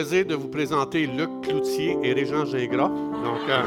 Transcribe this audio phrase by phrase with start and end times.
[0.00, 2.88] De vous présenter Luc Cloutier et Régent Gingras.
[2.88, 3.62] Donc, euh,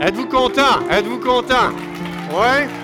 [0.00, 0.88] êtes-vous content?
[0.88, 1.70] Êtes-vous content?
[2.30, 2.81] Oui?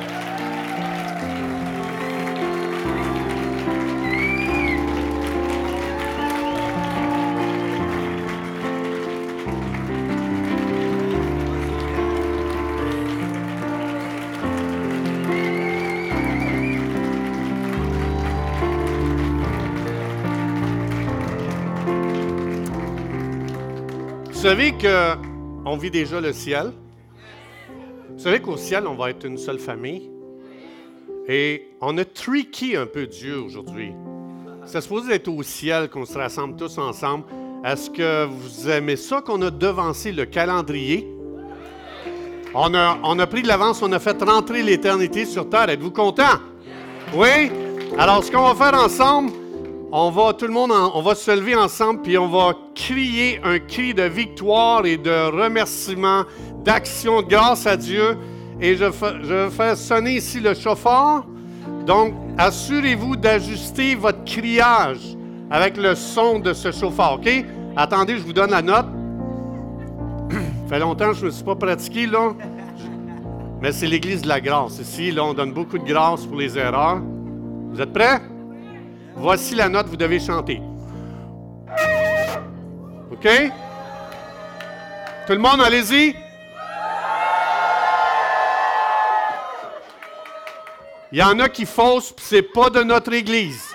[24.39, 26.71] Vous savez qu'on vit déjà le ciel?
[28.11, 30.13] Vous savez qu'au ciel, on va être une seule famille?
[31.27, 33.91] Et on a tricky un peu Dieu aujourd'hui.
[34.65, 37.25] C'est supposé être au ciel qu'on se rassemble tous ensemble.
[37.65, 41.05] Est-ce que vous aimez ça qu'on a devancé le calendrier?
[42.55, 45.69] On a, on a pris de l'avance, on a fait rentrer l'éternité sur terre.
[45.69, 46.39] Êtes-vous content?
[47.13, 47.51] Oui?
[47.99, 49.33] Alors, ce qu'on va faire ensemble,
[49.91, 53.59] on va, tout le monde, on va se lever ensemble, puis on va crier un
[53.59, 56.25] cri de victoire et de remerciement,
[56.63, 58.19] d'action, grâce à Dieu.
[58.61, 58.85] Et je,
[59.23, 61.25] je vais faire sonner ici le chauffeur.
[61.87, 65.17] Donc, assurez-vous d'ajuster votre criage
[65.51, 67.29] avec le son de ce chauffeur, OK?
[67.75, 68.87] Attendez, je vous donne la note.
[70.31, 70.39] Ça
[70.69, 72.35] fait longtemps que je ne me suis pas pratiqué, là.
[73.63, 74.79] Mais c'est l'Église de la grâce.
[74.79, 77.01] Ici, là, on donne beaucoup de grâce pour les erreurs.
[77.71, 78.21] Vous êtes prêts?
[79.21, 80.63] Voici la note que vous devez chanter.
[83.11, 83.29] OK?
[85.27, 86.15] Tout le monde, allez-y.
[91.11, 93.75] Il y en a qui faussent, puis c'est pas de notre Église.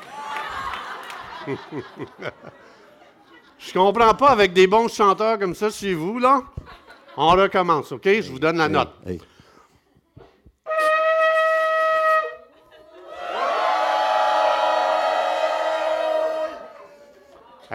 [3.58, 6.42] Je comprends pas avec des bons chanteurs comme ça chez vous, là.
[7.18, 8.06] On recommence, OK?
[8.06, 8.94] Je vous donne la note.
[9.06, 9.14] Hey.
[9.14, 9.22] Hey,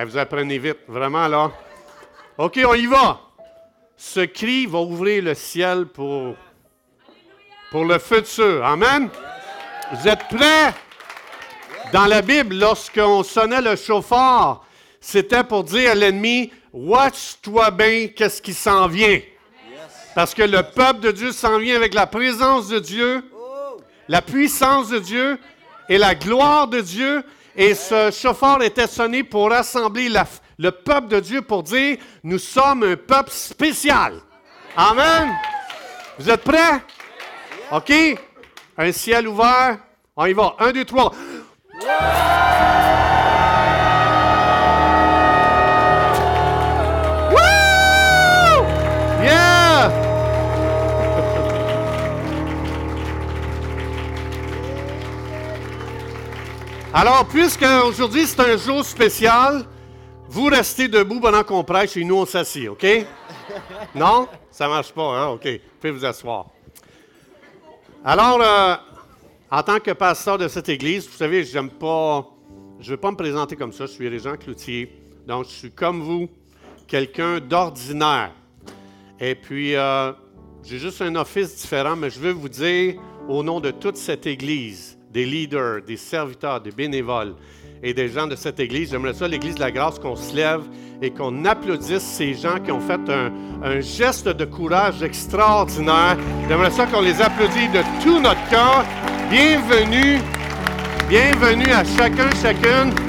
[0.05, 1.51] vous apprenez vite, vraiment là.
[2.37, 3.21] OK, on y va.
[3.97, 6.37] Ce cri va ouvrir le ciel pour,
[7.71, 8.65] pour le futur.
[8.65, 9.09] Amen.
[9.93, 10.73] Vous êtes prêts?
[11.93, 14.65] Dans la Bible, lorsqu'on sonnait le chauffard,
[15.01, 19.21] c'était pour dire à l'ennemi, watch-toi bien, qu'est-ce qui s'en vient.
[20.15, 23.25] Parce que le peuple de Dieu s'en vient avec la présence de Dieu,
[24.09, 25.39] la puissance de Dieu
[25.89, 27.25] et la gloire de Dieu.
[27.61, 30.09] Et ce chauffeur était sonné pour rassembler
[30.59, 34.21] le peuple de Dieu pour dire, nous sommes un peuple spécial.
[34.77, 35.35] Amen.
[36.21, 36.81] Vous êtes prêts?
[37.73, 37.93] OK?
[38.77, 39.79] Un ciel ouvert.
[40.15, 40.55] On y va.
[40.61, 41.13] Un, deux, trois.
[56.93, 59.66] Alors, puisque aujourd'hui c'est un jour spécial,
[60.31, 62.84] vous restez debout pendant qu'on prêche et nous on s'assied, OK?
[63.94, 64.26] Non?
[64.50, 65.28] Ça marche pas, hein?
[65.28, 65.44] OK.
[65.47, 66.47] Vous pouvez vous asseoir.
[68.04, 68.75] Alors, euh,
[69.50, 72.26] en tant que pasteur de cette église, vous savez, j'aime pas.
[72.81, 73.87] Je ne veux pas me présenter comme ça.
[73.87, 74.93] Je suis Régent Cloutier.
[75.26, 76.28] Donc, je suis comme vous,
[76.87, 78.32] quelqu'un d'ordinaire.
[79.20, 80.12] Et puis, euh,
[80.62, 82.97] j'ai juste un office différent, mais je veux vous dire,
[83.28, 87.35] au nom de toute cette Église, des leaders, des serviteurs, des bénévoles
[87.83, 90.63] et des gens de cette Église, j'aimerais ça, l'Église de la grâce, qu'on se lève
[91.01, 96.17] et qu'on applaudisse ces gens qui ont fait un, geste de courage extraordinaire.
[96.49, 98.85] J'aimerais ça qu'on les applaudisse de tout notre cœur.
[99.31, 100.19] Bienvenue,
[101.09, 103.07] bienvenue à chacun, chacune.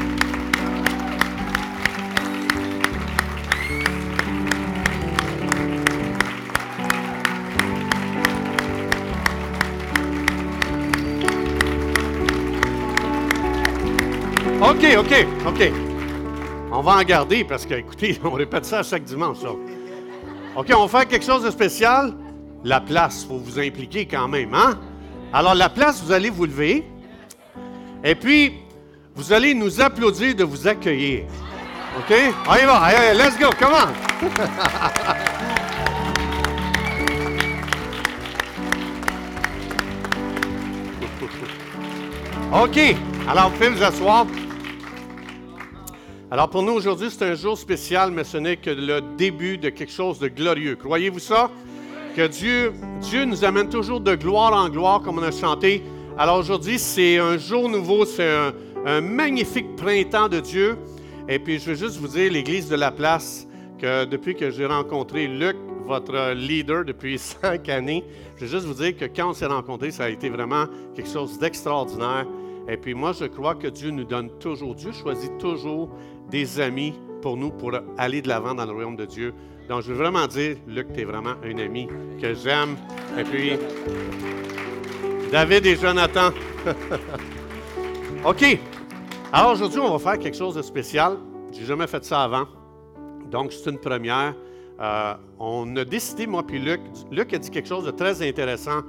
[16.72, 19.40] On va en garder parce que, écoutez, on répète ça chaque dimanche.
[20.56, 22.14] OK, on va faire quelque chose de spécial.
[22.64, 24.80] La place, il faut vous impliquer quand même, hein?
[25.32, 26.86] Alors, la place, vous allez vous lever.
[28.04, 28.54] Et puis,
[29.16, 31.26] vous allez nous applaudir de vous accueillir.
[31.98, 32.14] OK?
[32.48, 33.14] On y va.
[33.14, 33.50] Let's go.
[33.60, 33.90] Come on.
[42.64, 42.96] OK.
[43.28, 44.26] Alors, vous pouvez vous asseoir.
[46.32, 49.70] Alors, pour nous, aujourd'hui, c'est un jour spécial, mais ce n'est que le début de
[49.70, 50.76] quelque chose de glorieux.
[50.76, 51.50] Croyez-vous ça?
[52.16, 52.72] Que Dieu,
[53.02, 55.82] Dieu nous amène toujours de gloire en gloire, comme on a chanté.
[56.20, 58.54] Alors, aujourd'hui, c'est un jour nouveau, c'est un,
[58.86, 60.78] un magnifique printemps de Dieu.
[61.28, 63.48] Et puis, je veux juste vous dire, l'Église de la place,
[63.80, 65.56] que depuis que j'ai rencontré Luc,
[65.88, 68.06] votre leader depuis cinq années,
[68.36, 70.66] je veux juste vous dire que quand on s'est rencontrés, ça a été vraiment
[70.96, 72.28] quelque chose d'extraordinaire.
[72.70, 75.90] Et puis moi, je crois que Dieu nous donne toujours, Dieu choisit toujours
[76.30, 79.34] des amis pour nous, pour aller de l'avant dans le royaume de Dieu.
[79.68, 81.88] Donc, je veux vraiment dire, Luc, tu es vraiment un ami
[82.22, 82.76] que j'aime.
[83.18, 83.52] Et puis,
[85.32, 86.30] David et Jonathan.
[88.26, 88.60] OK.
[89.32, 91.18] Alors aujourd'hui, on va faire quelque chose de spécial.
[91.52, 92.48] J'ai jamais fait ça avant.
[93.30, 94.34] Donc, c'est une première.
[94.80, 96.80] Euh, on a décidé, moi puis Luc,
[97.12, 98.82] Luc a dit quelque chose de très intéressant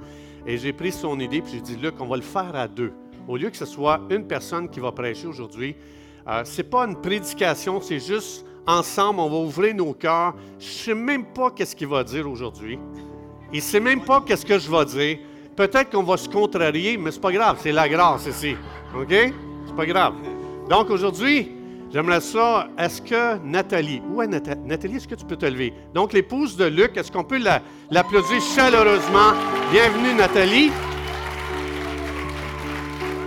[0.47, 2.93] et j'ai pris son idée puis j'ai dit, Luc, on va le faire à deux.
[3.27, 5.75] Au lieu que ce soit une personne qui va prêcher aujourd'hui,
[6.27, 10.35] euh, ce n'est pas une prédication, c'est juste ensemble, on va ouvrir nos cœurs.
[10.59, 12.79] Je sais même pas qu'est-ce qu'il va dire aujourd'hui.
[13.53, 15.17] Il sait même pas qu'est-ce que je vais dire.
[15.55, 18.55] Peut-être qu'on va se contrarier, mais c'est pas grave, c'est la grâce ici.
[18.95, 19.09] OK?
[19.09, 20.13] C'est pas grave.
[20.69, 21.51] Donc aujourd'hui,
[21.93, 22.69] J'aimerais ça.
[22.77, 24.61] Est-ce que Nathalie, où est Nathalie?
[24.65, 25.73] Nathalie, est-ce que tu peux te lever?
[25.93, 27.41] Donc, l'épouse de Luc, est-ce qu'on peut
[27.89, 29.33] l'applaudir chaleureusement?
[29.73, 30.71] Bienvenue, Nathalie.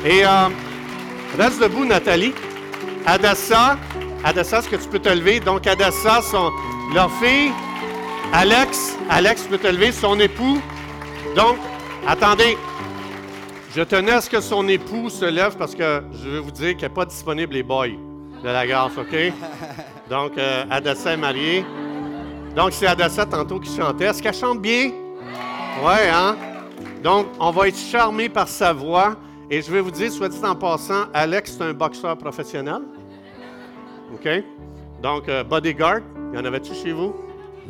[0.06, 0.49] Et euh,
[1.37, 2.32] reste debout, Nathalie.
[3.06, 3.77] Adassa,
[4.25, 5.41] Adassa, est-ce que tu peux te lever?
[5.41, 6.51] Donc, Adassa, son,
[6.95, 7.53] leur fille.
[8.33, 10.61] Alex, Alex, tu peux te lever, son époux.
[11.37, 11.56] Donc,
[12.06, 12.56] attendez.
[13.75, 16.77] Je tenais à ce que son époux se lève parce que je veux vous dire
[16.77, 19.17] qu'il n'est pas disponible, les boys de la grâce, OK?
[20.09, 21.65] Donc, euh, Adassa est mariée.
[22.55, 24.05] Donc, c'est Adassa tantôt qui chantait.
[24.05, 24.93] Est-ce qu'elle chante bien?
[25.83, 26.37] Oui, hein?
[27.03, 29.17] Donc, on va être charmé par sa voix.
[29.51, 32.81] Et je vais vous dire, soit dit en passant, Alex, c'est un boxeur professionnel.
[34.14, 34.28] OK?
[35.02, 36.00] Donc, euh, bodyguard,
[36.32, 37.14] y en avait-tu chez vous?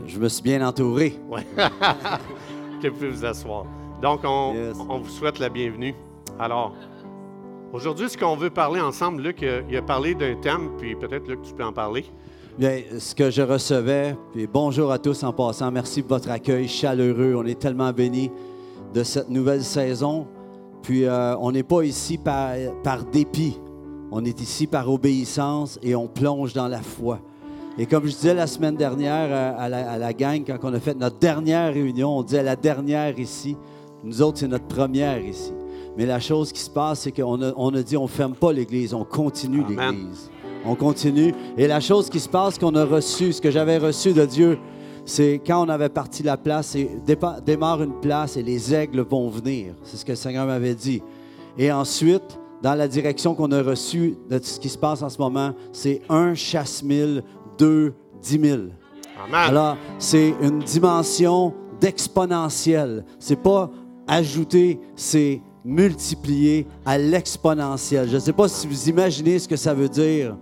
[0.06, 1.18] Je me suis bien entouré.
[1.28, 1.40] Oui.
[2.82, 3.66] que vous vous asseoir?
[4.00, 4.54] Donc, on,
[4.88, 5.94] on vous souhaite la bienvenue.
[6.38, 6.74] Alors,
[7.74, 11.42] Aujourd'hui, ce qu'on veut parler ensemble, Luc, il a parlé d'un thème, puis peut-être, Luc,
[11.42, 12.04] tu peux en parler.
[12.56, 16.68] Bien, ce que je recevais, puis bonjour à tous en passant, merci de votre accueil
[16.68, 17.34] chaleureux.
[17.36, 18.30] On est tellement bénis
[18.94, 20.28] de cette nouvelle saison.
[20.82, 22.52] Puis, euh, on n'est pas ici par,
[22.84, 23.58] par dépit.
[24.10, 27.20] On est ici par obéissance et on plonge dans la foi.
[27.76, 30.74] Et comme je disais la semaine dernière euh, à la, à la gang, quand on
[30.74, 33.56] a fait notre dernière réunion, on disait la dernière ici.
[34.04, 35.52] Nous autres, c'est notre première ici.
[35.96, 38.34] Mais la chose qui se passe, c'est qu'on a, on a dit on ne ferme
[38.34, 40.30] pas l'Église, on continue l'Église.
[40.64, 41.34] On continue.
[41.56, 44.58] Et la chose qui se passe, qu'on a reçu, ce que j'avais reçu de Dieu,
[45.04, 46.90] c'est quand on avait parti la place, et
[47.44, 49.74] démarre une place et les aigles vont venir.
[49.82, 51.02] C'est ce que le Seigneur m'avait dit.
[51.58, 55.18] Et ensuite, dans la direction qu'on a reçue de ce qui se passe en ce
[55.18, 57.22] moment, c'est un chasse mille,
[57.58, 58.70] deux, dix mille.
[59.34, 63.04] Alors, c'est une dimension d'exponentiel.
[63.18, 63.70] C'est pas
[64.06, 68.08] ajouter, c'est multiplié à l'exponentiel.
[68.08, 70.34] Je ne sais pas si vous imaginez ce que ça veut dire,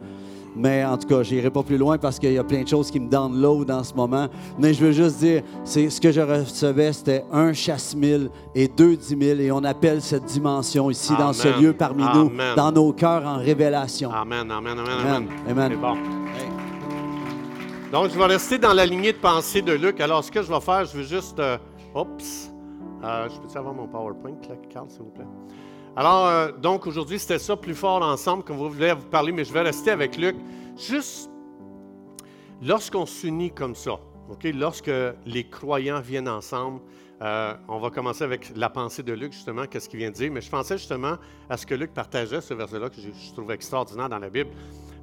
[0.54, 2.68] mais en tout cas, je n'irai pas plus loin parce qu'il y a plein de
[2.68, 4.28] choses qui me donnent l'eau dans ce moment.
[4.58, 8.68] Mais je veux juste dire, c'est ce que je recevais, c'était un chasse mille et
[8.68, 12.72] deux dix mille, et on appelle cette dimension ici, dans ce lieu parmi nous, dans
[12.72, 14.10] nos cœurs en révélation.
[14.12, 15.76] Amen, amen, amen, amen.
[15.80, 15.96] Bon.
[17.92, 20.00] Donc, je vais rester dans la lignée de pensée de Luc.
[20.00, 21.38] Alors, ce que je vais faire, je veux juste...
[21.38, 21.58] Euh,
[21.94, 22.50] oups.
[23.04, 24.32] Euh, je peux avoir mon PowerPoint,
[24.70, 25.26] Carl, s'il vous plaît?
[25.94, 29.44] Alors, euh, donc aujourd'hui, c'était ça, plus fort ensemble, comme vous voulez vous parler, mais
[29.44, 30.36] je vais rester avec Luc.
[30.78, 31.30] Juste,
[32.62, 33.98] lorsqu'on s'unit comme ça,
[34.30, 34.90] OK, lorsque
[35.26, 36.80] les croyants viennent ensemble,
[37.20, 40.32] euh, on va commencer avec la pensée de Luc, justement, qu'est-ce qu'il vient de dire.
[40.32, 41.18] Mais je pensais justement
[41.50, 44.50] à ce que Luc partageait, ce verset-là, que je, trouve extraordinaire dans la Bible.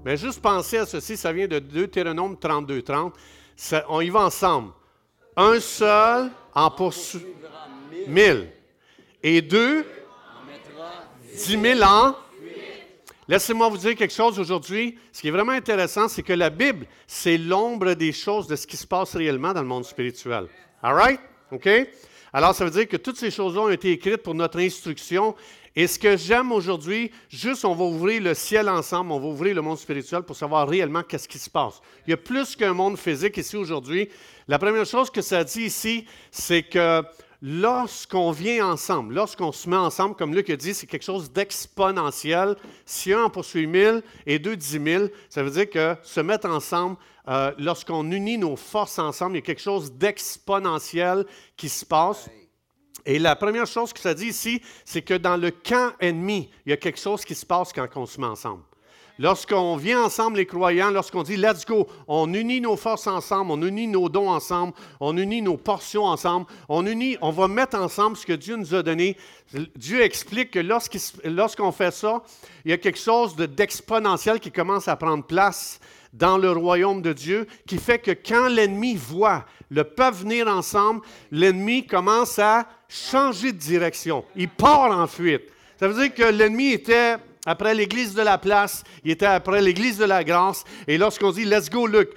[0.04, 3.14] Mais juste penser à ceci, ça vient de Deutéronome 32, 30.
[3.90, 4.72] on y va ensemble.
[5.38, 7.28] Un seul en poursuit
[8.08, 8.50] 1000.
[9.22, 9.86] Et deux,
[11.40, 12.16] 10 000 ans.
[13.28, 14.98] Laissez-moi vous dire quelque chose aujourd'hui.
[15.14, 18.68] Ce qui est vraiment intéressant, c'est que la Bible, c'est l'ombre des choses de ce
[18.68, 20.48] qui se passe réellement dans le monde spirituel.
[20.84, 21.20] All right?
[21.52, 21.70] OK?
[22.34, 25.34] Alors, ça veut dire que toutes ces choses-là ont été écrites pour notre instruction.
[25.76, 29.56] Et ce que j'aime aujourd'hui, juste on va ouvrir le ciel ensemble, on va ouvrir
[29.56, 31.82] le monde spirituel pour savoir réellement qu'est-ce qui se passe.
[32.06, 34.10] Il y a plus qu'un monde physique ici aujourd'hui.
[34.48, 37.02] La première chose que ça dit ici, c'est que
[37.42, 42.56] lorsqu'on vient ensemble, lorsqu'on se met ensemble, comme Luc a dit, c'est quelque chose d'exponentiel.
[42.86, 46.50] Si un en poursuit mille et deux dix mille, ça veut dire que se mettre
[46.50, 51.86] ensemble, euh, lorsqu'on unit nos forces ensemble, il y a quelque chose d'exponentiel qui se
[51.86, 52.30] passe.
[53.06, 56.70] Et la première chose que ça dit ici, c'est que dans le camp ennemi, il
[56.72, 58.64] y a quelque chose qui se passe quand on se met ensemble.
[59.22, 63.62] Lorsqu'on vient ensemble, les croyants, lorsqu'on dit let's go, on unit nos forces ensemble, on
[63.62, 64.72] unit nos dons ensemble,
[65.02, 68.74] on unit nos portions ensemble, on unit, on va mettre ensemble ce que Dieu nous
[68.74, 69.18] a donné.
[69.76, 70.60] Dieu explique que
[71.26, 72.24] lorsqu'on fait ça,
[72.64, 75.82] il y a quelque chose d'exponentiel qui commence à prendre place
[76.14, 81.02] dans le royaume de Dieu, qui fait que quand l'ennemi voit le peuple venir ensemble,
[81.30, 84.24] l'ennemi commence à changer de direction.
[84.38, 85.44] Il part en fuite.
[85.78, 87.18] Ça veut dire que l'ennemi était
[87.50, 90.64] après l'église de la place, il était après l'église de la grâce.
[90.88, 92.12] Et lorsqu'on dit Let's go, Luc,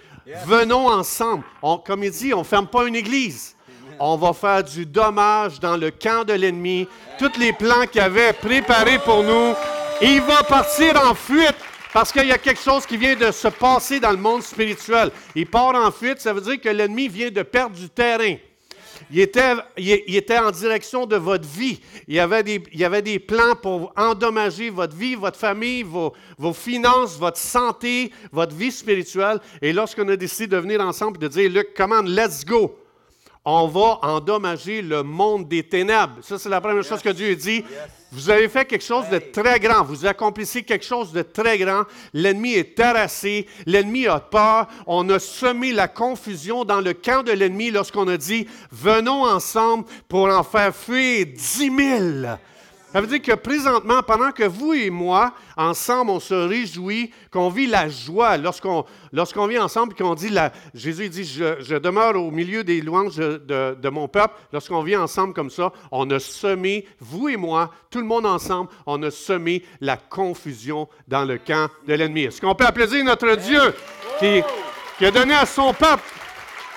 [0.45, 1.43] venons ensemble.
[1.87, 3.57] comme il dit, on ne ferme pas une église.
[3.99, 6.87] On va faire du dommage dans le camp de l'ennemi.
[7.19, 9.55] Tous les plans qu'il avait préparés pour nous,
[10.03, 11.57] il va partir en fuite
[11.95, 15.11] parce qu'il y a quelque chose qui vient de se passer dans le monde spirituel.
[15.35, 18.37] Il part en fuite, ça veut dire que l'ennemi vient de perdre du terrain.
[19.11, 21.81] Il était, il, était, en direction de votre vie.
[22.09, 25.83] Il y, avait des, il y avait des plans pour endommager votre vie, votre famille,
[25.83, 29.41] vos, vos finances, votre santé, votre vie spirituelle.
[29.61, 32.75] Et lorsqu'on a décidé de venir ensemble et de dire, Luc, commande, let's go,
[33.45, 36.17] on va endommager le monde des ténèbres.
[36.23, 37.65] Ça, c'est la première chose que Dieu dit.
[38.13, 39.83] Vous avez fait quelque chose de très grand.
[39.83, 41.85] Vous accomplissez quelque chose de très grand.
[42.13, 43.47] L'ennemi est terrassé.
[43.67, 44.69] L'ennemi a peur.
[44.87, 49.87] On a semé la confusion dans le camp de l'ennemi lorsqu'on a dit, venons ensemble
[50.09, 52.39] pour en faire fuir dix mille.
[52.93, 57.49] Ça veut dire que présentement, pendant que vous et moi, ensemble, on se réjouit, qu'on
[57.49, 60.31] vit la joie, lorsqu'on lorsqu'on vit ensemble qu'on dit,
[60.75, 65.33] Jésus dit, je, demeure au milieu des louanges de, de mon peuple, lorsqu'on vit ensemble
[65.33, 69.65] comme ça, on a semé, vous et moi, tout le monde ensemble, on a semé
[69.81, 72.25] la confusion dans le camp de l'ennemi.
[72.25, 73.75] Est-ce qu'on peut applaudir notre Dieu
[74.19, 74.43] qui,
[74.99, 76.05] qui a donné à son peuple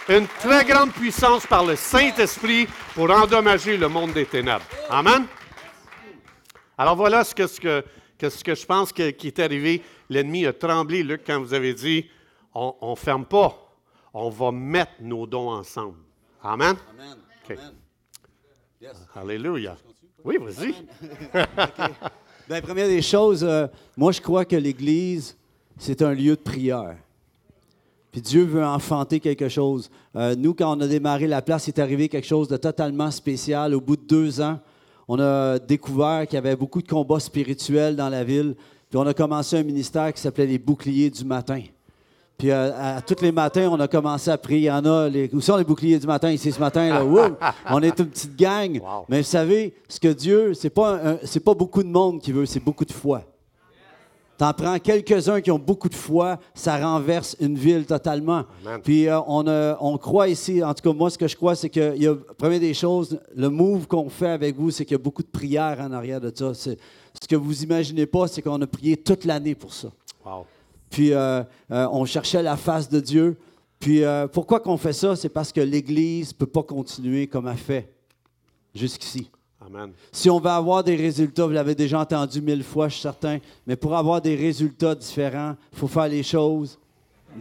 [0.07, 4.63] une très grande puissance par le Saint-Esprit pour endommager le monde des ténèbres?
[4.89, 5.25] Amen.
[6.77, 7.83] Alors voilà ce que, ce que,
[8.29, 9.81] ce que je pense qui est arrivé.
[10.09, 12.05] L'ennemi a tremblé, Luc, quand vous avez dit,
[12.53, 13.55] on ne ferme pas,
[14.13, 15.97] on va mettre nos dons ensemble.
[16.41, 16.75] Amen?
[16.91, 17.17] Amen.
[19.15, 19.77] Alléluia.
[20.23, 20.73] Oui, vas-y.
[22.47, 25.37] Bien, première des choses, euh, moi je crois que l'Église,
[25.77, 26.97] c'est un lieu de prière.
[28.11, 29.89] Puis Dieu veut enfanter quelque chose.
[30.15, 33.11] Euh, nous, quand on a démarré la place, il est arrivé quelque chose de totalement
[33.11, 33.75] spécial.
[33.75, 34.59] Au bout de deux ans,
[35.07, 38.55] on a découvert qu'il y avait beaucoup de combats spirituels dans la ville.
[38.89, 41.61] Puis on a commencé un ministère qui s'appelait les boucliers du matin.
[42.37, 44.59] Puis euh, à, tous les matins, on a commencé à prier.
[44.59, 46.31] Il y en a, les, où sont les boucliers du matin?
[46.31, 46.89] Ici ce matin?
[46.89, 47.53] Là?
[47.69, 48.81] on est une petite gang.
[49.07, 52.45] Mais vous savez, ce que Dieu, ce n'est pas, pas beaucoup de monde qui veut,
[52.45, 53.21] c'est beaucoup de foi.
[54.37, 58.43] T'en prends quelques-uns qui ont beaucoup de foi, ça renverse une ville totalement.
[58.83, 59.45] Puis euh, on,
[59.79, 62.15] on, croit ici, en tout cas moi ce que je crois, c'est que, y a,
[62.37, 65.29] première des choses, le move qu'on fait avec vous, c'est qu'il y a beaucoup de
[65.29, 66.53] prières en arrière de ça.
[66.53, 66.75] Ce
[67.29, 69.87] que vous imaginez pas, c'est qu'on a prié toute l'année pour ça.
[70.89, 73.37] Puis euh, euh, on cherchait la face de Dieu.
[73.79, 74.01] Puis
[74.33, 75.15] pourquoi qu'on fait ça?
[75.15, 77.93] C'est parce que l'Église ne peut pas continuer comme elle fait
[78.73, 79.29] jusqu'ici.
[80.11, 83.39] Si on veut avoir des résultats, vous l'avez déjà entendu mille fois, je suis certain,
[83.65, 86.77] mais pour avoir des résultats différents, il faut faire les choses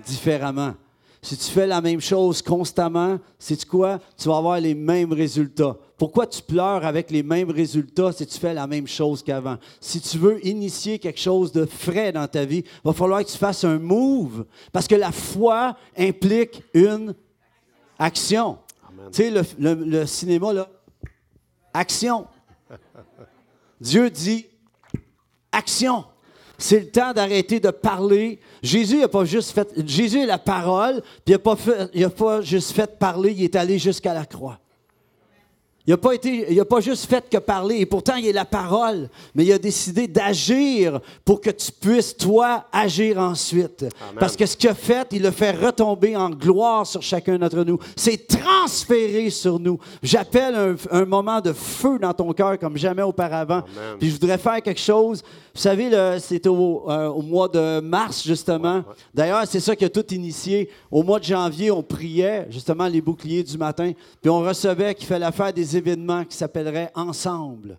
[0.07, 0.75] différemment.
[1.23, 3.99] Si tu fais la même chose constamment, c'est quoi?
[4.19, 5.75] Tu vas avoir les mêmes résultats.
[5.97, 9.57] Pourquoi tu pleures avec les mêmes résultats si tu fais la même chose qu'avant?
[9.81, 13.31] Si tu veux initier quelque chose de frais dans ta vie, il va falloir que
[13.31, 14.45] tu fasses un move.
[14.71, 17.15] Parce que la foi implique une
[17.99, 18.59] action.
[19.11, 20.69] Tu sais, le, le cinéma, là,
[21.75, 22.27] Action.
[23.81, 24.47] Dieu dit
[25.53, 26.05] action.
[26.57, 28.41] C'est le temps d'arrêter de parler.
[28.63, 29.69] Jésus n'a pas juste fait.
[29.87, 33.79] Jésus est la parole, puis il n'a pas, pas juste fait parler, il est allé
[33.79, 34.61] jusqu'à la croix.
[35.87, 39.11] Il n'a pas, été, pas juste fait que parler, et pourtant il est la parole,
[39.35, 43.85] mais il a décidé d'agir pour que tu puisses, toi, agir ensuite.
[44.19, 47.65] Parce que ce qu'il a fait, il le fait retomber en gloire sur chacun d'entre
[47.65, 47.79] nous.
[47.97, 49.79] C'est transféré sur nous.
[50.03, 53.63] J'appelle un, moment de feu dans ton cœur comme jamais auparavant.
[53.99, 55.23] Puis je voudrais faire quelque chose.
[55.55, 58.83] Vous savez, c'était au, euh, au, mois de mars, justement.
[59.15, 60.69] D'ailleurs, c'est ça qui a tout initié.
[60.91, 65.07] Au mois de janvier, on priait, justement, les boucliers du matin, puis on recevait qu'il
[65.07, 67.79] fallait faire des événements qui s'appelleraient Ensemble.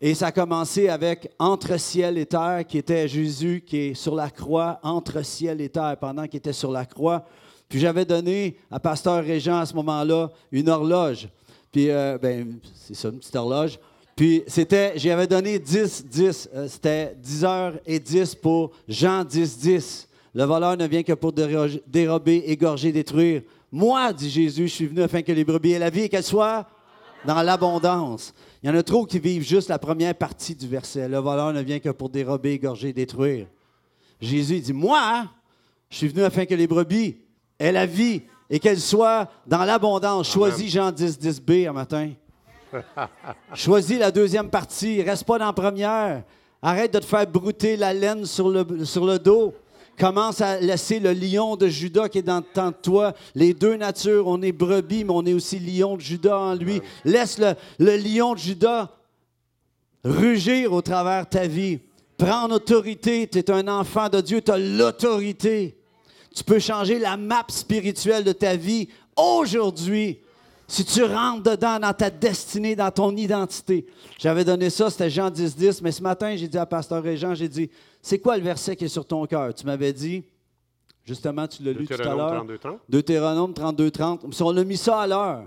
[0.00, 4.14] Et ça a commencé avec Entre ciel et terre, qui était Jésus qui est sur
[4.14, 7.24] la croix, entre ciel et terre, pendant qu'il était sur la croix.
[7.68, 11.28] Puis j'avais donné à Pasteur Régent à ce moment-là une horloge.
[11.72, 13.80] Puis, euh, ben, c'est ça, une petite horloge.
[14.16, 16.50] Puis c'était, j'avais donné 10, 10.
[16.54, 20.08] Euh, c'était 10 heures et 10 pour Jean 10, 10.
[20.34, 23.42] Le voleur ne vient que pour dérober, égorger, détruire.
[23.70, 26.22] Moi, dit Jésus, je suis venu afin que les brebis aient la vie et qu'elles
[26.22, 26.66] soient
[27.24, 28.34] dans l'abondance.
[28.62, 31.08] Il y en a trop qui vivent juste la première partie du verset.
[31.08, 33.46] Le voleur ne vient que pour dérober, égorger, détruire.
[34.20, 35.26] Jésus dit, moi,
[35.90, 37.16] je suis venu afin que les brebis
[37.58, 40.30] aient la vie et qu'elles soient dans l'abondance.
[40.30, 42.10] Choisis Jean 10, 10b un matin.
[43.54, 45.02] Choisis la deuxième partie.
[45.02, 46.22] Reste pas dans la première.
[46.62, 49.54] Arrête de te faire brouter la laine sur le, dos.
[49.98, 53.12] Commence à laisser le lion de Judas qui est dans de toi.
[53.34, 56.80] Les deux natures, on est brebis, mais on est aussi lion de Judas en lui.
[57.04, 58.90] Laisse le, le lion de Judas
[60.02, 61.80] rugir au travers ta vie.
[62.16, 63.28] Prends autorité.
[63.28, 64.40] Tu es un enfant de Dieu.
[64.40, 65.76] Tu as l'autorité.
[66.34, 70.20] Tu peux changer la map spirituelle de ta vie aujourd'hui.
[70.74, 73.86] Si tu rentres dedans dans ta destinée, dans ton identité.
[74.18, 77.32] J'avais donné ça, c'était Jean 10, 10, mais ce matin, j'ai dit à Pasteur Régent,
[77.32, 77.70] j'ai dit,
[78.02, 79.54] c'est quoi le verset qui est sur ton cœur?
[79.54, 80.24] Tu m'avais dit,
[81.04, 82.44] justement, tu l'as lu tout à l'heure.
[82.88, 84.34] Deutéronome 32, 30.
[84.34, 85.44] Si on a mis ça à l'heure,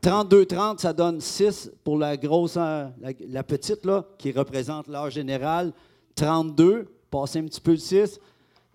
[0.00, 2.88] 32, 30, ça donne 6 pour la grosse, euh,
[3.28, 5.70] la, petite, là, qui représente l'heure général.
[6.14, 8.18] 32, passez un petit peu le 6.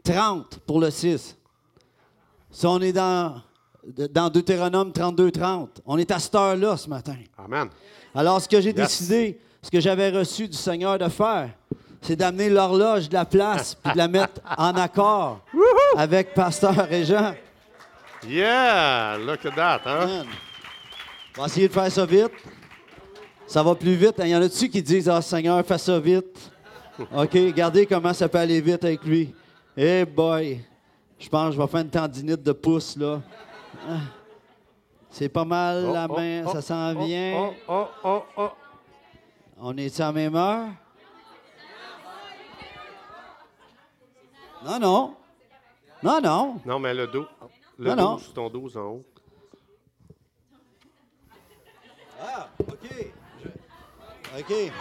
[0.03, 1.35] 30 pour le 6.
[2.51, 3.41] Si on est dans
[4.11, 5.81] dans Deutéronome 32, 30.
[5.85, 7.15] On est à cette heure-là ce matin.
[7.37, 7.69] Amen.
[8.13, 11.49] Alors, ce que j'ai décidé, ce que j'avais reçu du Seigneur de faire,
[12.01, 15.41] c'est d'amener l'horloge de la place puis de la mettre en accord
[15.95, 17.33] avec Pasteur Régent.
[18.27, 19.17] Yeah!
[19.19, 20.25] Look at that, hein?
[21.37, 22.31] On va essayer de faire ça vite.
[23.45, 24.15] Ça va plus vite.
[24.19, 26.51] Il y en a-tu qui disent Ah, Seigneur, fais ça vite?
[26.99, 29.33] OK, regardez comment ça peut aller vite avec lui.
[29.75, 30.59] Eh boy!
[31.19, 33.21] Je pense que je vais faire une tendinite de pouce, là.
[35.09, 37.33] C'est pas mal Oh, la oh, main, oh, ça s'en oh, vient.
[37.35, 38.49] Oh, oh, oh, oh.
[39.59, 40.67] On est à même heure?
[44.63, 45.15] Non, non.
[46.03, 46.61] Non, non.
[46.65, 47.25] Non, mais le dos.
[47.79, 48.15] Le Non, non.
[48.15, 49.05] 12, ton 12 en haut.
[52.21, 53.13] Ah, OK.
[54.39, 54.53] OK.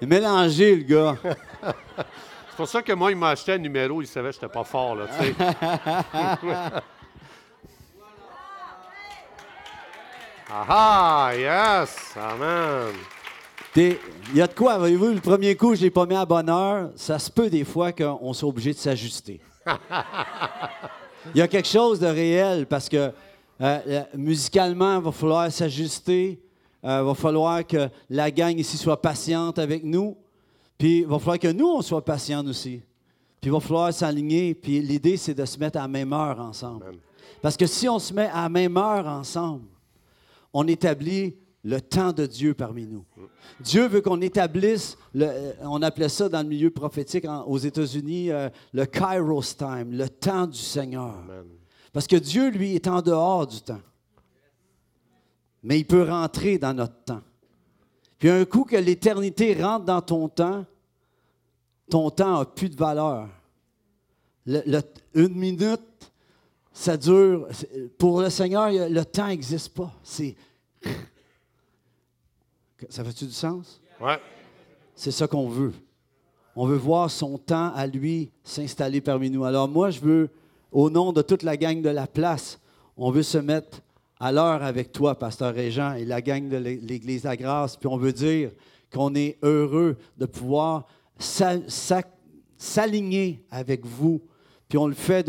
[0.00, 1.16] Il est mélangé, le gars.
[2.58, 4.64] C'est pour ça que moi, il m'a acheté un numéro, il savait que j'étais pas
[4.64, 5.34] fort, là, tu sais.
[10.50, 12.16] ah ah, yes!
[12.16, 12.96] Amen!
[13.76, 13.96] Il
[14.34, 16.90] y a de quoi, voyez-vous, le premier coup, je l'ai pas mis à bonne heure?
[16.96, 19.40] Ça se peut des fois qu'on soit obligé de s'ajuster.
[21.32, 23.12] Il y a quelque chose de réel parce que euh,
[23.60, 26.40] euh, musicalement, il va falloir s'ajuster.
[26.82, 30.16] Il va falloir que la gang ici soit patiente avec nous.
[30.78, 32.80] Puis il va falloir que nous, on soit patients aussi.
[33.40, 34.54] Puis il va falloir s'aligner.
[34.54, 36.84] Puis l'idée, c'est de se mettre à la même heure ensemble.
[36.86, 36.98] Amen.
[37.42, 39.64] Parce que si on se met à la même heure ensemble,
[40.52, 43.04] on établit le temps de Dieu parmi nous.
[43.60, 47.58] Dieu veut qu'on établisse, le- euh, on appelait ça dans le milieu prophétique en- aux
[47.58, 51.14] États-Unis, euh, le Kairos time, le temps du Seigneur.
[51.28, 51.44] Amen.
[51.92, 53.80] Parce que Dieu, lui, est en dehors du temps.
[55.62, 57.22] Mais il peut rentrer dans notre temps.
[58.18, 60.64] Puis un coup que l'éternité rentre dans ton temps,
[61.90, 63.28] ton temps n'a plus de valeur.
[64.44, 64.82] Le- le-
[65.14, 65.80] une minute,
[66.72, 67.48] ça dure.
[67.96, 69.92] Pour le Seigneur, le temps n'existe pas.
[70.02, 70.34] C'est.
[72.88, 73.80] Ça fait-tu du sens?
[74.00, 74.18] Ouais.
[74.94, 75.72] C'est ça qu'on veut.
[76.54, 79.44] On veut voir son temps à lui s'installer parmi nous.
[79.44, 80.30] Alors moi, je veux,
[80.72, 82.58] au nom de toute la gang de la place,
[82.96, 83.80] on veut se mettre
[84.20, 87.96] à l'heure avec toi, Pasteur Régent, et la gang de l'Église à grâce, puis on
[87.96, 88.50] veut dire
[88.92, 90.86] qu'on est heureux de pouvoir
[91.18, 92.02] s'a- s'a-
[92.56, 94.20] s'aligner avec vous.
[94.68, 95.28] Puis on le fait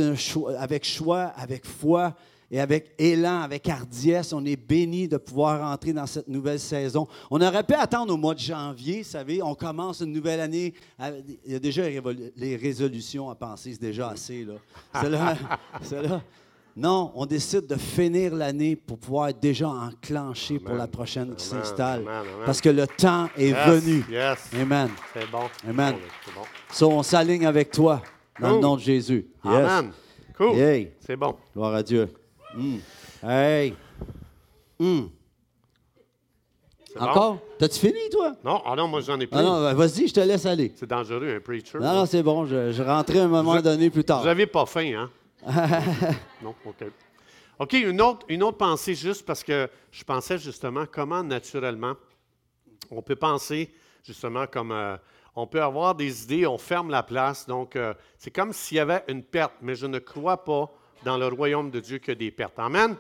[0.58, 2.14] avec choix, avec foi
[2.52, 4.34] et avec élan, avec hardiesse.
[4.34, 7.08] On est béni de pouvoir entrer dans cette nouvelle saison.
[7.30, 10.74] On aurait pu attendre au mois de janvier, vous savez, on commence une nouvelle année.
[10.98, 11.84] avec- Il y a déjà
[12.36, 14.44] les résolutions à penser, c'est déjà assez.
[14.46, 14.56] Là.
[16.80, 21.44] Non, on décide de finir l'année pour pouvoir être déjà enclenché pour la prochaine qui
[21.44, 22.06] s'installe.
[22.46, 24.06] Parce que le temps est Yes, venu.
[24.10, 24.50] Yes.
[24.58, 24.90] Amen.
[25.14, 25.42] C'est bon.
[25.68, 25.96] Amen.
[26.26, 26.42] C'est bon.
[26.72, 28.02] So, on s'aligne avec toi
[28.40, 29.28] dans le nom de Jésus.
[29.44, 29.54] Yes.
[29.54, 29.92] Amen.
[30.38, 30.56] Cool.
[31.06, 31.36] C'est bon.
[31.54, 32.08] Gloire à Dieu.
[32.56, 32.78] Mm.
[33.24, 33.74] Hey.
[34.80, 35.00] Mm.
[36.94, 37.40] C'est Encore?
[37.60, 38.36] T'as-tu fini, toi?
[38.42, 39.38] Non, ah non, moi, j'en ai plus.
[39.38, 40.72] Ah non, ben, vas-y, je te laisse aller.
[40.76, 41.78] C'est dangereux, un preacher.
[41.78, 44.22] Non, non, c'est bon, je, je rentrais à un moment Vous- donné plus tard.
[44.22, 45.10] Vous n'avez pas faim, hein?
[46.42, 46.84] Non, OK.
[47.60, 51.96] OK, une autre, pensée, juste parce que je pensais justement comment naturellement
[52.90, 53.74] on peut penser
[54.04, 54.96] justement comme euh,
[55.36, 57.46] on peut avoir des idées, on ferme la place.
[57.46, 60.72] Donc, euh, c'est comme s'il y avait une perte, mais je ne crois pas
[61.04, 62.58] dans le royaume de Dieu a des pertes.
[62.60, 62.96] Amen?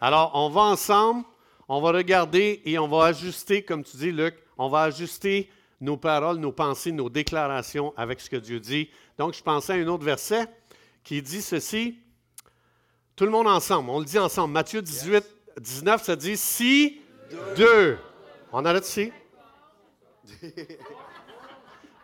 [0.00, 1.24] Alors, on va ensemble,
[1.68, 5.96] on va regarder et on va ajuster, comme tu dis, Luc, on va ajuster nos
[5.96, 8.88] paroles, nos pensées, nos déclarations avec ce que Dieu dit.
[9.18, 10.46] Donc, je pensais à un autre verset
[11.04, 11.98] qui dit ceci.
[13.16, 13.90] Tout le monde ensemble.
[13.90, 14.54] On le dit ensemble.
[14.54, 15.24] Matthieu 18,
[15.60, 17.00] 19, ça dit si
[17.56, 17.98] deux.
[18.52, 19.12] On arrête ici?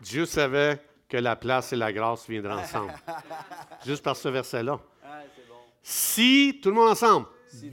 [0.00, 2.94] Dieu savait que la place et la grâce viendraient ensemble.
[3.84, 4.78] Juste par ce verset-là.
[5.82, 7.26] Si, tout le monde ensemble,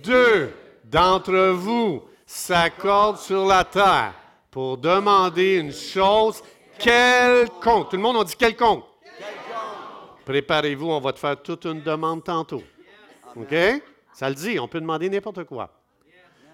[0.04, 0.54] deux
[0.86, 4.14] d'entre vous s'accordent sur la terre
[4.50, 6.42] pour demander une chose
[6.80, 7.90] quelconque.
[7.90, 8.86] Tout le monde, on dit quelconque.
[10.26, 12.64] Préparez-vous, on va te faire toute une demande tantôt.
[13.36, 13.56] OK?
[14.14, 15.70] Ça le dit, on peut demander n'importe quoi.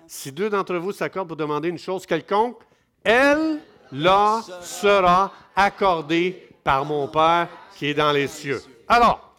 [0.08, 2.58] Si deux d'entre vous s'accordent pour demander une chose quelconque,
[3.04, 3.60] elle
[3.92, 8.62] leur sera accordée par mon Père qui est dans les cieux.
[8.88, 9.36] Alors,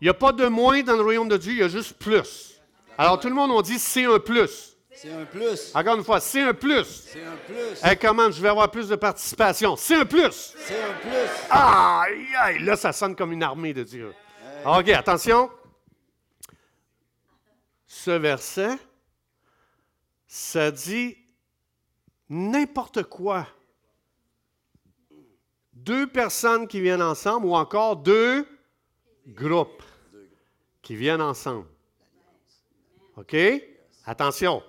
[0.00, 1.94] il n'y a pas de moins dans le royaume de Dieu, il y a juste
[1.94, 2.60] plus.
[2.96, 4.75] Alors, tout le monde, on dit c'est un plus.
[4.96, 5.74] C'est un plus.
[5.74, 6.84] Encore une fois, c'est un plus.
[6.84, 7.84] C'est un plus.
[7.84, 9.76] Hey, comment je vais avoir plus de participation?
[9.76, 10.54] C'est un plus.
[10.58, 11.50] C'est un plus.
[11.50, 14.14] Aïe, aïe, là, ça sonne comme une armée de Dieu.
[14.64, 15.50] OK, attention.
[17.86, 18.78] Ce verset,
[20.26, 21.18] ça dit
[22.30, 23.46] n'importe quoi.
[25.74, 28.48] Deux personnes qui viennent ensemble ou encore deux
[29.26, 29.82] groupes
[30.80, 31.66] qui viennent ensemble.
[33.16, 33.36] OK?
[34.06, 34.62] Attention.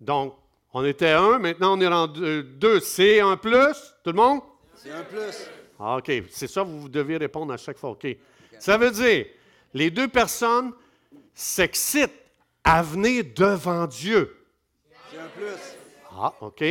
[0.00, 0.36] Donc,
[0.72, 2.80] on était un, maintenant on est rendu deux.
[2.80, 4.40] C'est un plus, tout le monde?
[4.74, 5.48] C'est un plus.
[5.78, 7.90] Ah, OK, c'est ça, vous devez répondre à chaque fois.
[7.90, 8.06] OK.
[8.58, 9.26] Ça veut dire,
[9.74, 10.72] les deux personnes
[11.34, 12.22] s'excitent
[12.64, 14.36] à venir devant Dieu.
[15.10, 15.76] C'est un plus.
[16.10, 16.64] Ah, OK.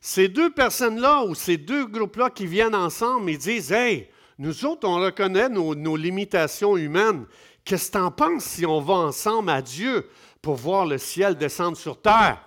[0.00, 4.08] Ces deux personnes-là ou ces deux groupes-là qui viennent ensemble et disent Hey,
[4.38, 7.24] nous autres, on reconnaît nos, nos limitations humaines.
[7.64, 10.06] Qu'est-ce que tu en penses si on va ensemble à Dieu?
[10.44, 12.38] Pour voir le ciel descendre sur terre?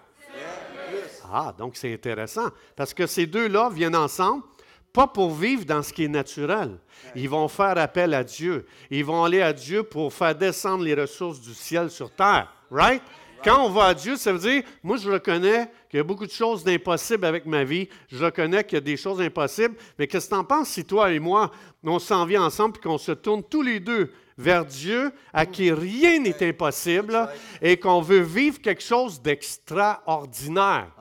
[1.33, 2.49] Ah, donc c'est intéressant.
[2.75, 4.43] Parce que ces deux-là viennent ensemble,
[4.93, 6.77] pas pour vivre dans ce qui est naturel.
[7.15, 8.67] Ils vont faire appel à Dieu.
[8.91, 12.53] Ils vont aller à Dieu pour faire descendre les ressources du ciel sur terre.
[12.69, 13.01] Right?
[13.43, 16.27] Quand on va à Dieu, ça veut dire, moi je reconnais qu'il y a beaucoup
[16.27, 17.89] de choses d'impossibles avec ma vie.
[18.09, 19.75] Je reconnais qu'il y a des choses impossibles.
[19.97, 21.51] Mais qu'est-ce que tu en penses si toi et moi,
[21.83, 25.71] on s'en vient ensemble et qu'on se tourne tous les deux vers Dieu, à qui
[25.71, 27.29] rien n'est impossible,
[27.61, 30.91] et qu'on veut vivre quelque chose d'extraordinaire?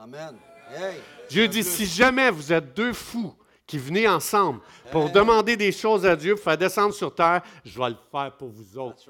[1.29, 6.05] Dieu dit, si jamais vous êtes deux fous qui venez ensemble pour demander des choses
[6.05, 9.03] à Dieu, pour faire descendre sur terre, je vais le faire pour vous autres.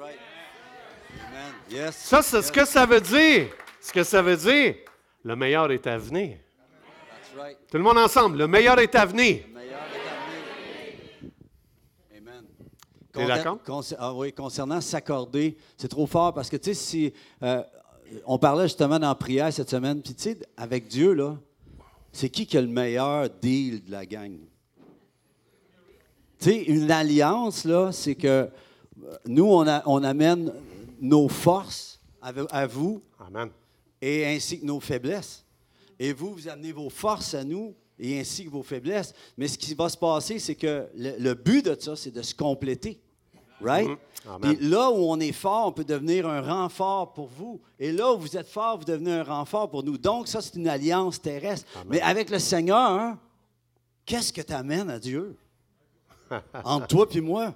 [1.92, 3.48] Ça, c'est ce que ça veut dire.
[3.80, 4.76] Ce que ça veut dire,
[5.24, 6.40] le meilleur est à venir.
[7.10, 7.58] That's right.
[7.72, 9.44] Tout le monde ensemble, le meilleur est à venir.
[9.48, 10.16] Le meilleur est à
[11.22, 11.32] venir.
[12.18, 12.44] Amen.
[13.07, 13.60] T'es d'accord?
[13.98, 17.14] Ah oui, concernant s'accorder, c'est trop fort parce que, tu sais, si.
[17.44, 17.64] euh,
[18.26, 21.38] on parlait justement dans la prière cette semaine, puis tu sais, avec Dieu, là,
[22.12, 24.38] c'est qui qui a le meilleur deal de la gang?
[26.40, 28.48] Tu sais, une alliance, là, c'est que euh,
[29.26, 30.54] nous, on, a- on amène
[31.02, 33.50] nos forces à, vous Amen.
[34.02, 35.44] et ainsi que nos faiblesses.
[36.00, 39.14] Et vous, vous amenez vos forces à nous et ainsi que vos faiblesses.
[39.38, 42.22] Mais ce qui va se passer, c'est que le, le but de ça, c'est de
[42.22, 43.00] se compléter.
[43.62, 43.88] Right?
[43.88, 43.98] Mhm.
[44.30, 44.56] Amen.
[44.58, 47.60] Puis là où on est fort, on peut devenir un renfort pour vous.
[47.80, 49.98] Et là où vous êtes fort, vous devenez un renfort pour nous.
[49.98, 51.66] Donc, ça, c'est une alliance terrestre.
[51.90, 53.18] Mais avec le Seigneur, hein,
[54.06, 55.36] qu'est-ce que tu amènes à Dieu?
[56.64, 57.54] Entre toi et moi.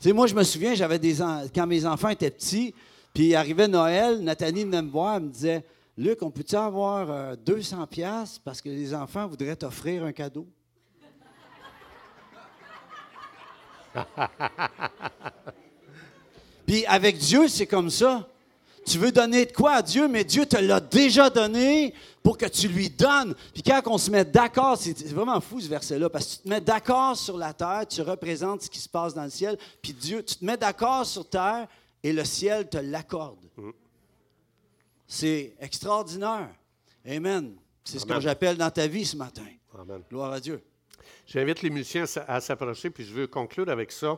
[0.00, 2.72] Tu sais, moi, je me souviens, j'avais des en- quand mes enfants étaient petits,
[3.12, 5.64] puis arrivait Noël, Nathalie venait me voir, elle me disait
[5.98, 10.46] Luc, on peut-tu avoir euh, 200 pièces parce que les enfants voudraient t'offrir un cadeau?
[16.66, 18.28] Puis avec Dieu, c'est comme ça.
[18.86, 22.46] Tu veux donner de quoi à Dieu, mais Dieu te l'a déjà donné pour que
[22.46, 23.34] tu lui donnes.
[23.52, 26.48] Puis quand on se met d'accord, c'est vraiment fou ce verset-là, parce que tu te
[26.48, 29.92] mets d'accord sur la terre, tu représentes ce qui se passe dans le ciel, puis
[29.92, 31.66] Dieu, tu te mets d'accord sur terre
[32.02, 33.44] et le ciel te l'accorde.
[35.08, 36.48] C'est extraordinaire.
[37.04, 37.56] Amen.
[37.84, 39.46] C'est ce que j'appelle dans ta vie ce matin.
[39.78, 40.02] Amen.
[40.08, 40.62] Gloire à Dieu.
[41.26, 44.16] J'invite les musiciens à s'approcher, puis je veux conclure avec ça.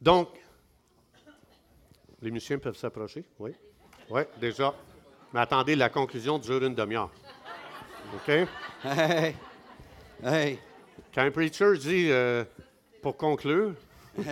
[0.00, 0.28] Donc,
[2.20, 3.52] les musiciens peuvent s'approcher, oui?
[4.10, 4.74] Oui, déjà.
[5.32, 7.10] Mais attendez, la conclusion dure une demi-heure.
[8.14, 8.46] OK?
[8.84, 9.34] Hey,
[10.24, 10.58] hey.
[11.14, 12.44] Quand un preacher dit euh,
[13.00, 13.74] pour conclure,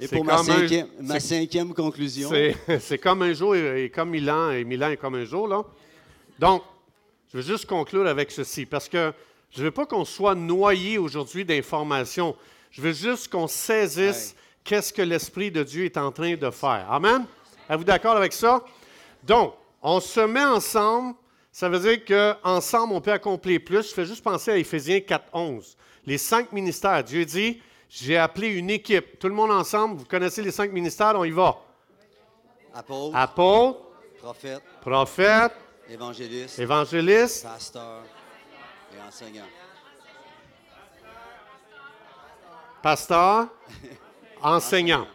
[0.00, 2.30] Et pour ma comme un- cinquième, ma c'est- cinquième conclusion.
[2.80, 5.24] c'est comme un jour et, et comme mille ans, et mille ans est comme un
[5.24, 5.62] jour, là.
[6.38, 6.62] Donc,
[7.30, 9.12] je veux juste conclure avec ceci, parce que
[9.52, 12.34] je ne veux pas qu'on soit noyé aujourd'hui d'informations.
[12.70, 14.34] Je veux juste qu'on saisisse
[14.64, 16.86] qu'est-ce que l'Esprit de Dieu est en train de faire.
[16.90, 17.26] Amen?
[17.68, 18.64] Êtes-vous d'accord avec ça?
[19.22, 21.14] Donc, on se met ensemble.
[21.50, 23.90] Ça veut dire qu'ensemble, on peut accomplir plus.
[23.90, 25.76] Je fais juste penser à Éphésiens 4.11.
[26.06, 27.04] Les cinq ministères.
[27.04, 27.60] Dieu dit,
[27.90, 29.18] j'ai appelé une équipe.
[29.18, 31.58] Tout le monde ensemble, vous connaissez les cinq ministères, on y va.
[32.74, 33.80] Apôtre, Apôtre,
[34.18, 35.52] prophète, prophète,
[35.90, 38.02] évangéliste, évangéliste, pasteur
[39.02, 39.44] et enseignant.
[42.82, 43.48] pasteur,
[44.42, 45.06] enseignant.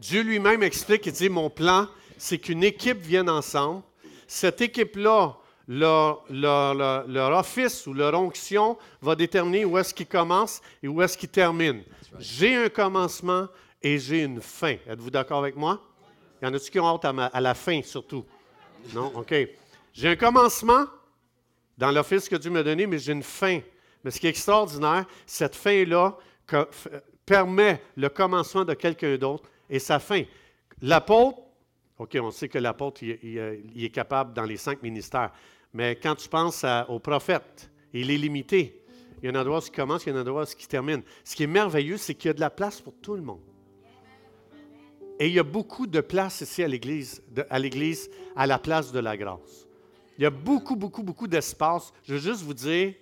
[0.00, 3.82] Dieu lui-même explique, il dit, mon plan, c'est qu'une équipe vienne ensemble.
[4.26, 5.36] Cette équipe-là,
[5.68, 11.28] leur, office ou leur onction va déterminer où est-ce qu'ils commencent et où est-ce qu'ils
[11.28, 11.82] terminent.
[12.18, 13.48] J'ai un commencement
[13.82, 14.76] et j'ai une fin.
[14.86, 15.80] Êtes-vous d'accord avec moi?
[16.40, 18.24] Il y en a-tu qui ont hâte à la fin, surtout?
[18.94, 19.12] Non?
[19.14, 19.34] OK.
[19.92, 20.86] J'ai un commencement
[21.78, 23.60] dans l'office que Dieu m'a donné, mais j'ai une fin.
[24.02, 26.16] Mais ce qui est extraordinaire, cette fin-là
[26.48, 26.76] f-
[27.24, 30.22] permet le commencement de quelqu'un d'autre et sa fin.
[30.82, 31.38] L'apôtre,
[31.98, 33.18] OK, on sait que l'apôtre, il,
[33.74, 35.32] il est capable dans les cinq ministères.
[35.72, 38.82] Mais quand tu penses au prophète, il est limité.
[39.22, 40.66] Il y a un endroit où il commence, il y a un endroit où il
[40.66, 41.02] termine.
[41.24, 43.40] Ce qui est merveilleux, c'est qu'il y a de la place pour tout le monde.
[45.18, 48.92] Et il y a beaucoup de place ici à l'Église, à l'Église, à la place
[48.92, 49.66] de la grâce.
[50.18, 51.92] Il y a beaucoup, beaucoup, beaucoup d'espace.
[52.04, 52.94] Je veux juste vous dire,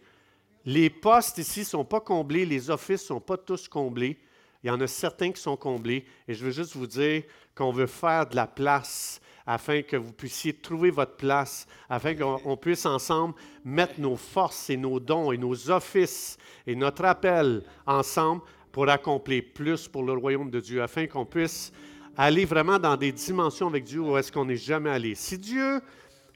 [0.64, 4.18] les postes ici ne sont pas comblés, les offices ne sont pas tous comblés.
[4.62, 6.04] Il y en a certains qui sont comblés.
[6.28, 10.12] Et je veux juste vous dire qu'on veut faire de la place afin que vous
[10.12, 15.32] puissiez trouver votre place, afin qu'on on puisse ensemble mettre nos forces et nos dons
[15.32, 20.80] et nos offices et notre appel ensemble pour accomplir plus pour le royaume de Dieu,
[20.80, 21.72] afin qu'on puisse
[22.16, 25.14] aller vraiment dans des dimensions avec Dieu où est-ce qu'on n'est jamais allé.
[25.14, 25.80] Si Dieu,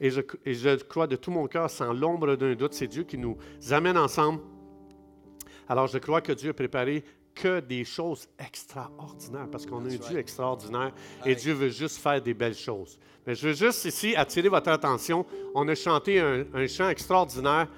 [0.01, 3.05] et je, et je crois de tout mon cœur, sans l'ombre d'un doute, c'est Dieu
[3.05, 3.37] qui nous
[3.71, 4.41] amène ensemble.
[5.69, 7.05] Alors je crois que Dieu a préparé
[7.35, 10.93] que des choses extraordinaires, parce qu'on a un Dieu extraordinaire
[11.25, 11.35] et.
[11.35, 12.99] Dieu veut juste faire des belles choses.
[13.27, 15.27] Mais je veux juste ici attirer votre attention.
[15.55, 17.69] On a chanté un, un chant extraordinaire.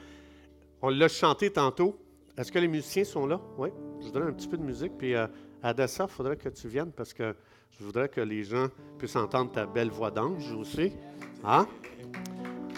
[0.80, 1.98] On l'a chanté tantôt.
[2.36, 3.40] Est-ce que les musiciens sont là?
[3.56, 3.70] Oui.
[4.00, 4.92] Je voudrais un petit peu de musique.
[4.96, 5.26] Puis euh,
[5.62, 7.34] Adassa, il faudrait que tu viennes parce que
[7.76, 10.92] je voudrais que les gens puissent entendre ta belle voix d'ange aussi.
[11.44, 11.66] Hein?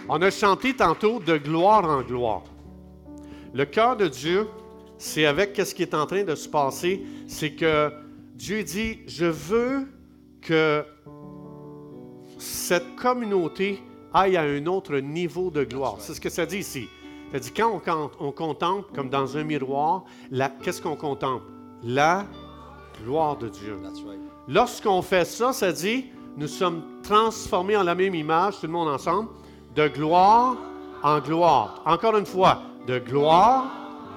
[0.08, 2.42] On a chanté tantôt de gloire en gloire.
[3.54, 4.48] Le cœur de Dieu,
[4.98, 7.92] c'est avec ce qui est en train de se passer, c'est que
[8.34, 9.88] Dieu dit, je veux
[10.40, 10.84] que
[12.38, 15.96] cette communauté aille à un autre niveau de gloire.
[15.98, 16.88] C'est ce que ça dit ici.
[17.32, 20.04] Ça dit, quand on, on contemple, comme dans un miroir,
[20.62, 21.44] qu'est-ce qu'on contemple?
[21.82, 22.26] La
[23.02, 23.78] gloire de Dieu.
[24.48, 28.88] Lorsqu'on fait ça, ça dit, nous sommes transformés en la même image, tout le monde
[28.88, 29.28] ensemble,
[29.74, 30.56] de gloire
[31.02, 31.82] en gloire.
[31.86, 33.64] Encore une fois, de gloire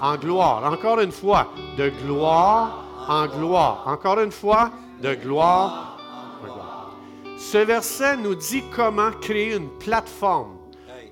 [0.01, 0.71] en gloire.
[0.71, 1.47] Encore une fois,
[1.77, 3.83] de gloire en gloire.
[3.87, 4.71] Encore une fois,
[5.01, 5.97] de gloire
[6.41, 6.95] en gloire.
[7.37, 10.57] Ce verset nous dit comment créer une plateforme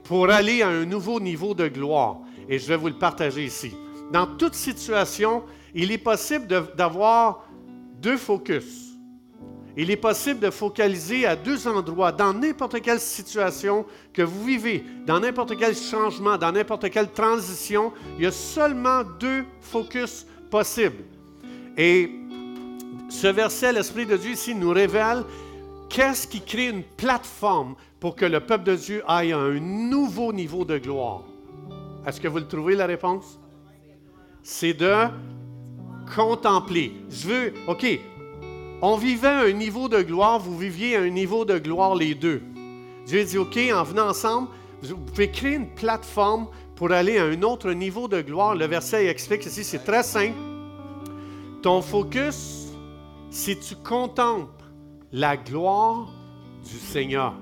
[0.04, 2.18] pour aller à un nouveau niveau de gloire.
[2.50, 3.74] Et je vais vous le partager ici.
[4.12, 7.46] Dans toute situation, il est possible d'avoir
[8.02, 8.81] deux focus.
[9.78, 14.84] Il est possible de focaliser à deux endroits, dans n'importe quelle situation que vous vivez,
[15.06, 17.94] dans n'importe quel changement, dans n'importe quelle transition.
[18.18, 21.04] Il y a seulement deux focus possibles.
[21.78, 22.12] Et
[23.10, 25.24] ce verset, l'Esprit de Dieu ici nous révèle
[25.90, 30.34] qu'est-ce qui crée une plateforme pour que le peuple de Dieu aille à un nouveau
[30.34, 31.24] niveau de gloire.
[32.06, 33.40] Est-ce que vous le trouvez, la réponse?
[34.44, 34.94] C'est de
[36.16, 36.94] contempler.
[37.10, 37.86] Je veux, OK,
[38.82, 42.42] on vivait un niveau de gloire, vous viviez un niveau de gloire les deux.
[43.06, 44.48] Dieu dit, OK, en venant ensemble,
[44.82, 48.56] vous pouvez créer une plateforme pour aller à un autre niveau de gloire.
[48.56, 50.38] Le verset explique ici, c'est très simple.
[51.62, 52.70] Ton focus,
[53.30, 54.64] si tu contemples
[55.12, 56.12] la gloire
[56.64, 57.36] du Seigneur.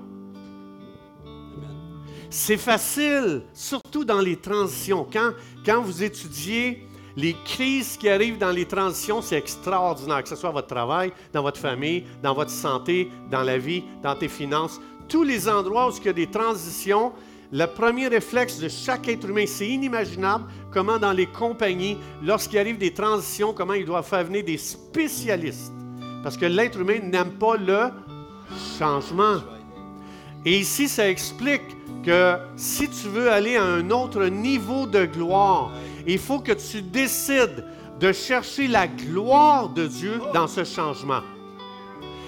[2.28, 5.06] C'est facile, surtout dans les transitions.
[5.10, 5.32] Quand,
[5.64, 6.86] quand vous étudiez
[7.20, 11.42] les crises qui arrivent dans les transitions, c'est extraordinaire, que ce soit votre travail, dans
[11.42, 14.80] votre famille, dans votre santé, dans la vie, dans tes finances.
[15.06, 17.12] Tous les endroits où il y a des transitions,
[17.52, 22.78] le premier réflexe de chaque être humain, c'est inimaginable comment dans les compagnies, lorsqu'il arrive
[22.78, 25.72] des transitions, comment ils doivent faire venir des spécialistes.
[26.22, 27.90] Parce que l'être humain n'aime pas le
[28.78, 29.40] changement.
[30.46, 35.70] Et ici, ça explique que si tu veux aller à un autre niveau de gloire,
[36.06, 37.64] il faut que tu décides
[37.98, 41.20] de chercher la gloire de Dieu dans ce changement.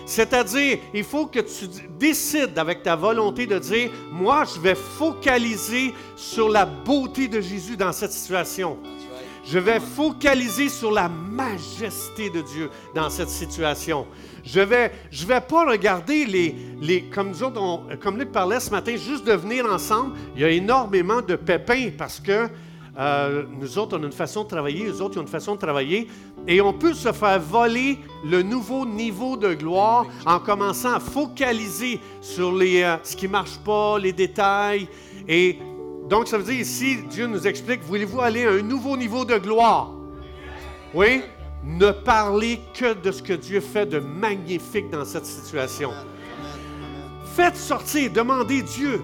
[0.05, 1.67] C'est-à-dire, il faut que tu
[1.99, 7.77] décides avec ta volonté de dire, moi, je vais focaliser sur la beauté de Jésus
[7.77, 8.79] dans cette situation.
[9.45, 14.07] Je vais focaliser sur la majesté de Dieu dans cette situation.
[14.45, 18.95] Je vais, je vais pas regarder les, comme nous autres, comme Luc parlait ce matin,
[18.97, 20.17] juste de venir ensemble.
[20.37, 22.49] Il y a énormément de pépins parce que
[22.99, 25.55] Euh, nous autres, on a une façon de travailler, les autres, ils ont une façon
[25.55, 26.09] de travailler.
[26.47, 32.01] Et on peut se faire voler le nouveau niveau de gloire en commençant à focaliser
[32.21, 34.89] sur les, euh, ce qui ne marche pas, les détails.
[35.27, 35.59] Et
[36.09, 39.39] donc, ça veut dire ici, Dieu nous explique, voulez-vous aller à un nouveau niveau de
[39.39, 39.91] gloire?
[40.93, 41.23] Oui?
[41.65, 45.93] Ne parlez que de ce que Dieu fait de magnifique dans cette situation.
[47.37, 49.01] Faites sortir, demandez Dieu,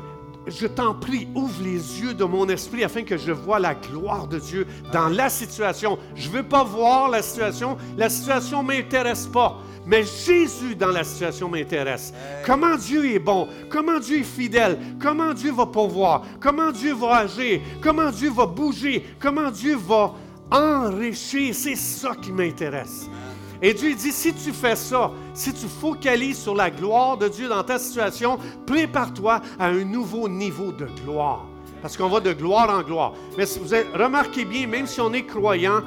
[0.48, 4.26] je t'en prie, ouvre les yeux de mon esprit afin que je vois la gloire
[4.26, 5.98] de Dieu dans la situation.
[6.14, 7.76] Je ne veux pas voir la situation.
[7.96, 9.58] La situation ne m'intéresse pas.
[9.86, 12.12] Mais Jésus dans la situation m'intéresse.
[12.44, 17.16] Comment Dieu est bon, comment Dieu est fidèle, comment Dieu va pourvoir, comment Dieu va
[17.18, 20.12] agir, comment Dieu va bouger, comment Dieu va
[20.50, 21.54] enrichir?
[21.54, 23.08] C'est ça qui m'intéresse.
[23.60, 27.48] Et Dieu dit, si tu fais ça, si tu focalises sur la gloire de Dieu
[27.48, 31.44] dans ta situation, prépare-toi à un nouveau niveau de gloire.
[31.82, 33.12] Parce qu'on va de gloire en gloire.
[33.36, 35.80] Mais vous remarquez bien, même si on est croyant,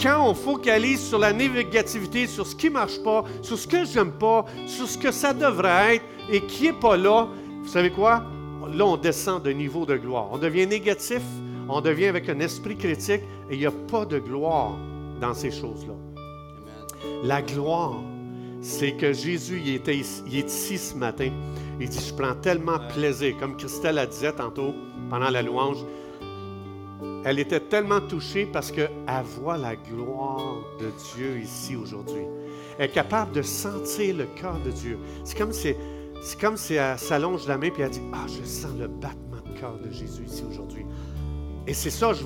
[0.00, 3.84] quand on focalise sur la négativité, sur ce qui ne marche pas, sur ce que
[3.84, 7.28] j'aime pas, sur ce que ça devrait être et qui n'est pas là,
[7.62, 8.24] vous savez quoi?
[8.72, 10.28] Là, on descend de niveau de gloire.
[10.30, 11.22] On devient négatif,
[11.68, 14.76] on devient avec un esprit critique et il n'y a pas de gloire
[15.20, 15.94] dans ces choses-là.
[17.24, 17.96] La gloire,
[18.60, 21.30] c'est que Jésus il était il est ici ce matin.
[21.80, 24.74] Il dit, je prends tellement plaisir, comme Christelle a dit tantôt
[25.10, 25.78] pendant la louange,
[27.24, 28.90] elle était tellement touchée parce qu'elle
[29.40, 32.22] voit la gloire de Dieu ici aujourd'hui.
[32.78, 34.98] Elle est capable de sentir le cœur de Dieu.
[35.24, 35.74] C'est comme si,
[36.22, 39.42] c'est comme si elle s'allonge la main et elle dit Ah, je sens le battement
[39.44, 40.86] de cœur de Jésus ici aujourd'hui.
[41.66, 42.24] Et c'est ça, je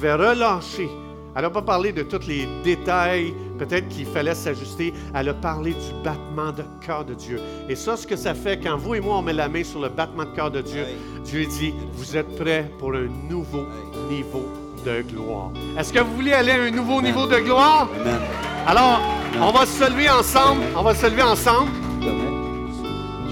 [0.00, 0.88] vais relâcher
[1.36, 4.94] elle n'a pas parlé de tous les détails, peut-être qu'il fallait s'ajuster.
[5.14, 7.38] Elle a parlé du battement de cœur de Dieu.
[7.68, 9.80] Et ça, ce que ça fait, quand vous et moi, on met la main sur
[9.80, 10.86] le battement de cœur de Dieu,
[11.26, 13.66] Dieu dit, vous êtes prêts pour un nouveau
[14.08, 14.46] niveau
[14.86, 15.50] de gloire.
[15.78, 17.90] Est-ce que vous voulez aller à un nouveau niveau de gloire?
[18.00, 18.18] Amen.
[18.66, 18.98] Alors,
[19.38, 20.62] on va se lever ensemble.
[20.74, 21.70] On va se lever ensemble.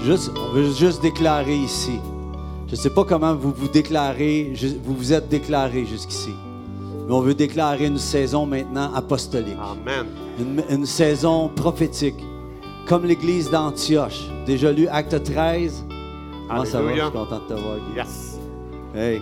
[0.03, 1.99] Juste, on veut juste déclarer ici.
[2.67, 6.35] Je ne sais pas comment vous vous déclarez, vous vous êtes déclaré jusqu'ici.
[7.07, 9.57] Mais on veut déclarer une saison maintenant apostolique.
[9.59, 10.07] Amen.
[10.69, 12.15] Une, saison prophétique.
[12.87, 14.27] Comme l'église d'Antioche.
[14.45, 15.85] Déjà lu Acte 13.
[16.47, 16.95] Comment ça va?
[16.95, 17.95] Je suis content de te voir, Guy.
[17.95, 18.39] Yes.
[18.95, 19.21] Hey.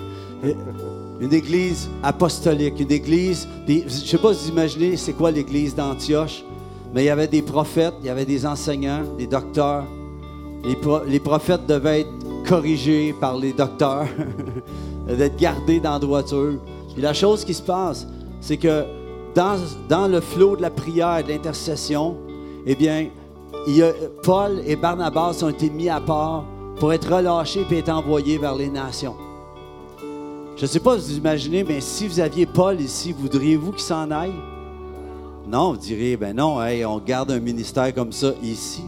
[1.19, 2.79] Une église apostolique.
[2.79, 3.47] Une église.
[3.67, 6.43] je ne sais pas si vous imaginez c'est quoi l'église d'Antioche.
[6.93, 9.83] Mais il y avait des prophètes, il y avait des enseignants, des docteurs.
[10.63, 12.13] Les, les prophètes devaient être
[12.47, 14.07] corrigés par les docteurs,
[15.07, 16.59] d'être gardés dans la droiture.
[16.97, 18.07] Et la chose qui se passe,
[18.41, 18.85] c'est que
[19.35, 22.17] dans, le flot de la prière et de l'intercession,
[22.65, 23.07] eh bien,
[24.21, 26.45] Paul et Barnabas ont été mis à part
[26.77, 29.15] pour être relâchés et être envoyés vers les nations.
[30.55, 33.81] Je ne sais pas si vous imaginez, mais si vous aviez Paul ici, voudriez-vous qu'il
[33.81, 34.33] s'en aille?
[35.47, 38.83] Non, vous diriez, ben non, on garde un ministère comme ça ici.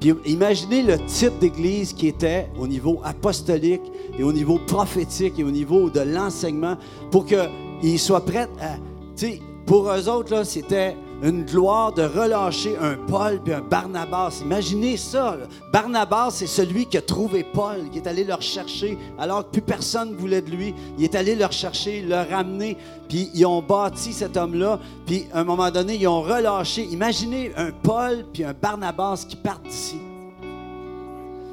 [0.00, 3.82] Puis imaginez le type d'église qui était au niveau apostolique
[4.18, 6.76] et au niveau prophétique et au niveau de l'enseignement
[7.10, 8.76] pour qu'ils soient prêts à.
[9.16, 14.40] Tu sais, pour eux autres, c'était une gloire de relâcher un Paul puis un Barnabas.
[14.42, 15.36] Imaginez ça.
[15.72, 19.62] Barnabas, c'est celui qui a trouvé Paul, qui est allé le chercher alors que plus
[19.62, 20.74] personne voulait de lui.
[20.96, 22.76] Il est allé le chercher, le ramener,
[23.08, 24.78] puis ils ont bâti cet homme-là.
[25.06, 26.84] Puis à un moment donné, ils ont relâché.
[26.84, 29.98] Imaginez un Paul puis un Barnabas qui partent d'ici.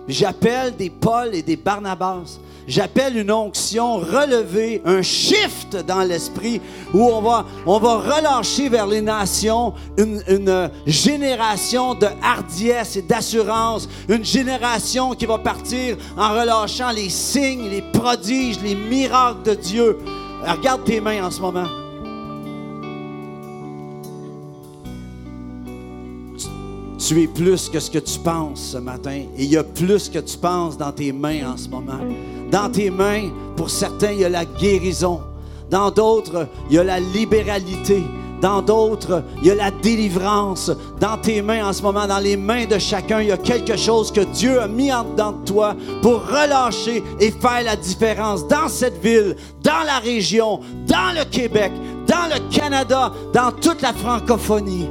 [0.08, 6.62] J'appelle des Paul et des Barnabas j'appelle une onction relevée, un shift dans l'esprit
[6.94, 13.88] où on va, on relâcher vers les nations une, une génération de hardiesse et d'assurance,
[14.10, 19.98] une génération qui va partir en relâchant les signes, les prodiges, les miracles de Dieu.
[20.46, 21.85] Regarde tes mains en ce moment.
[27.08, 29.26] Tu es plus que ce que tu penses ce matin.
[29.38, 32.00] Et il y a plus que tu penses dans tes mains en ce moment.
[32.50, 35.22] Dans tes mains, pour certains, il y a la guérison.
[35.70, 38.02] Dans d'autres, il y a la libéralité.
[38.42, 40.72] Dans d'autres, il y a la délivrance.
[41.00, 43.78] Dans tes mains en ce moment, dans les mains de chacun, il y a quelque
[43.78, 48.48] chose que Dieu a mis en dedans de toi pour relâcher et faire la différence
[48.48, 51.72] dans cette ville, dans la région, dans le Québec,
[52.08, 54.88] dans le Canada, dans toute la francophonie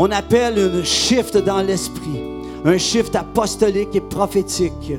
[0.00, 2.22] on appelle un shift dans l'esprit,
[2.64, 4.92] un shift apostolique et prophétique,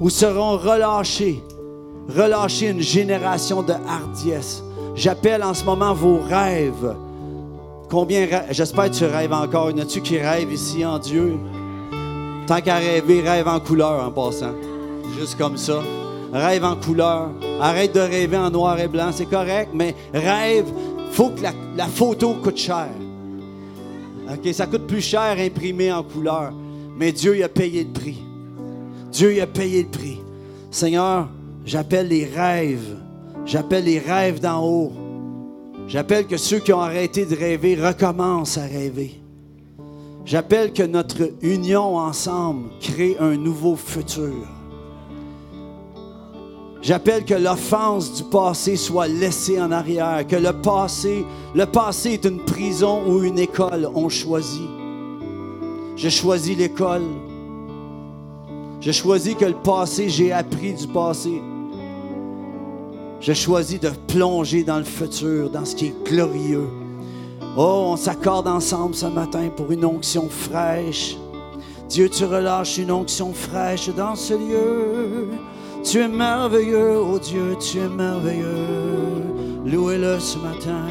[0.00, 1.42] où seront relâchés,
[2.16, 4.62] relâchés une génération de hardiesse.
[4.94, 6.94] J'appelle en ce moment vos rêves.
[7.90, 9.72] Combien, j'espère que tu rêves encore.
[9.72, 11.36] Y en a-tu qui rêvent ici en Dieu?
[12.46, 14.54] Tant qu'à rêver, rêve en couleur en passant.
[15.18, 15.80] Juste comme ça.
[16.32, 17.30] rêve en couleur.
[17.60, 20.66] Arrête de rêver en noir et blanc, c'est correct, mais rêve,
[21.10, 22.86] faut que la, la photo coûte cher.
[24.52, 26.52] Ça coûte plus cher imprimer en couleur,
[26.96, 28.22] mais Dieu il a payé le prix.
[29.10, 30.20] Dieu il a payé le prix.
[30.70, 31.28] Seigneur,
[31.64, 32.96] j'appelle les rêves,
[33.44, 34.92] j'appelle les rêves d'en haut.
[35.86, 39.20] J'appelle que ceux qui ont arrêté de rêver recommencent à rêver.
[40.24, 44.48] J'appelle que notre union ensemble crée un nouveau futur.
[46.84, 51.24] J'appelle que l'offense du passé soit laissée en arrière, que le passé,
[51.54, 54.68] le passé est une prison ou une école, on choisit.
[55.96, 57.06] Je choisis l'école.
[58.82, 61.40] Je choisis que le passé, j'ai appris du passé.
[63.18, 66.68] Je choisis de plonger dans le futur, dans ce qui est glorieux.
[67.56, 71.16] Oh, on s'accorde ensemble ce matin pour une onction fraîche.
[71.88, 75.30] Dieu, tu relâches une onction fraîche dans ce lieu.
[75.84, 79.22] Tu es merveilleux, oh Dieu, tu es merveilleux.
[79.66, 80.86] Louez-le ce matin,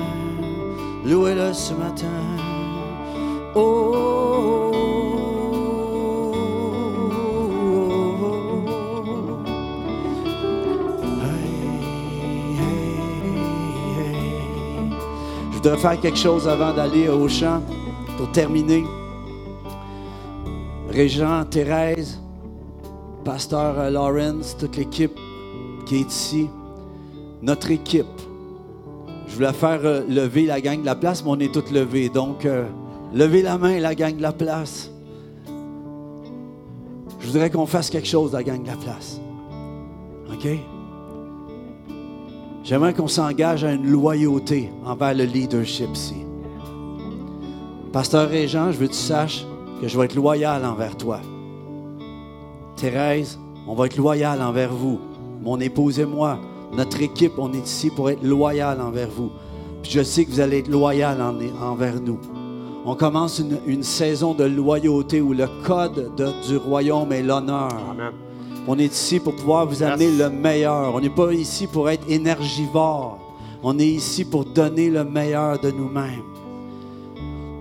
[1.03, 2.05] louez-le ce matin.
[3.55, 4.71] Oh.
[15.51, 17.61] Je voudrais faire quelque chose avant d'aller au chant
[18.17, 18.85] pour terminer.
[20.89, 22.22] Régent, Thérèse,
[23.23, 25.17] Pasteur euh, Lawrence, toute l'équipe
[25.85, 26.49] qui est ici,
[27.41, 28.05] notre équipe.
[29.27, 32.09] Je voulais faire euh, lever la gang de la place, mais on est tous levés.
[32.09, 32.65] Donc, euh,
[33.13, 34.91] levez la main, la gang de la place.
[37.19, 39.21] Je voudrais qu'on fasse quelque chose, la gang de la place.
[40.31, 40.47] OK?
[42.63, 46.25] J'aimerais qu'on s'engage à une loyauté envers le leadership ici.
[47.93, 49.45] Pasteur Régent, je veux que tu saches
[49.81, 51.21] que je vais être loyal envers toi.
[52.75, 54.99] Thérèse, on va être loyal envers vous.
[55.43, 56.39] Mon épouse et moi,
[56.75, 59.29] notre équipe, on est ici pour être loyal envers vous.
[59.81, 62.17] Puis je sais que vous allez être loyal en- envers nous.
[62.85, 67.69] On commence une, une saison de loyauté où le code de- du royaume est l'honneur.
[68.67, 70.19] On est ici pour pouvoir vous amener Yes.
[70.19, 70.93] le meilleur.
[70.95, 73.19] On n'est pas ici pour être énergivore.
[73.61, 76.23] On est ici pour donner le meilleur de nous-mêmes.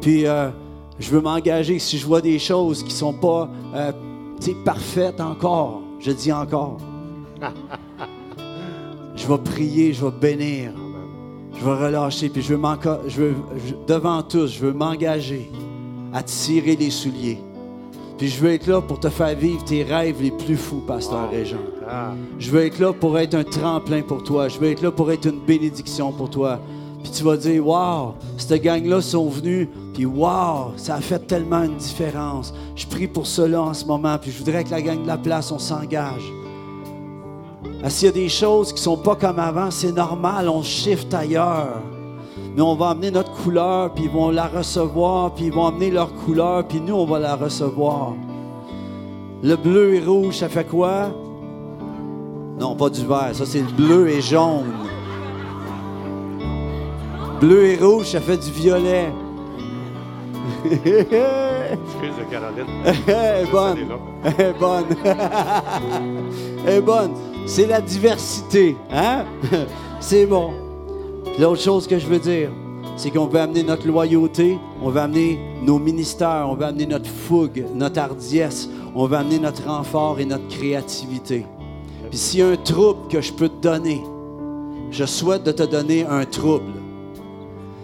[0.00, 0.50] Puis, euh,
[0.98, 3.92] je veux m'engager si je vois des choses qui ne sont pas euh,
[4.42, 5.82] tu sais, parfaites encore.
[6.00, 6.78] Je dis encore.
[9.16, 10.72] je vais prier, je vais bénir.
[11.58, 12.28] Je vais relâcher.
[12.28, 13.34] Puis, je veux, m'enca- je veux
[13.66, 15.50] je- devant tous, je veux m'engager
[16.12, 17.38] à tirer les souliers.
[18.18, 21.30] Puis, je veux être là pour te faire vivre tes rêves les plus fous, Pasteur
[21.30, 21.56] Régent.
[21.88, 24.48] Ah, Je veux être là pour être un tremplin pour toi.
[24.48, 26.58] Je veux être là pour être une bénédiction pour toi.
[27.02, 29.68] Puis tu vas dire, wow, cette gang-là sont venus.
[29.94, 32.54] Puis wow, ça a fait tellement une différence.
[32.74, 34.16] Je prie pour cela en ce moment.
[34.18, 36.32] Puis je voudrais que la gang de la place, on s'engage.
[37.88, 41.80] S'il y a des choses qui sont pas comme avant, c'est normal, on shift ailleurs.
[42.54, 45.90] Mais on va amener notre couleur, puis ils vont la recevoir, puis ils vont amener
[45.90, 48.12] leur couleur, puis nous, on va la recevoir.
[49.42, 51.10] Le bleu et rouge, ça fait quoi?
[52.60, 53.30] Non, pas du vert.
[53.32, 54.70] Ça, c'est le bleu et jaune.
[57.40, 59.12] Bleu et rouge, ça fait du violet.
[60.64, 62.66] excuse Caroline.
[63.06, 63.78] Elle est bonne.
[63.78, 63.98] Elle est là.
[64.24, 64.84] Elle est bonne.
[66.66, 67.12] Elle est bonne.
[67.46, 68.76] C'est la diversité.
[68.90, 69.24] Hein?
[70.00, 70.52] C'est bon.
[71.38, 72.50] L'autre chose que je veux dire,
[72.96, 77.08] c'est qu'on veut amener notre loyauté, on veut amener nos ministères, on veut amener notre
[77.08, 81.46] fougue, notre hardiesse, on veut amener notre renfort et notre créativité.
[82.10, 84.02] Puis s'il y a un trouble que je peux te donner,
[84.90, 86.72] je souhaite de te donner un trouble.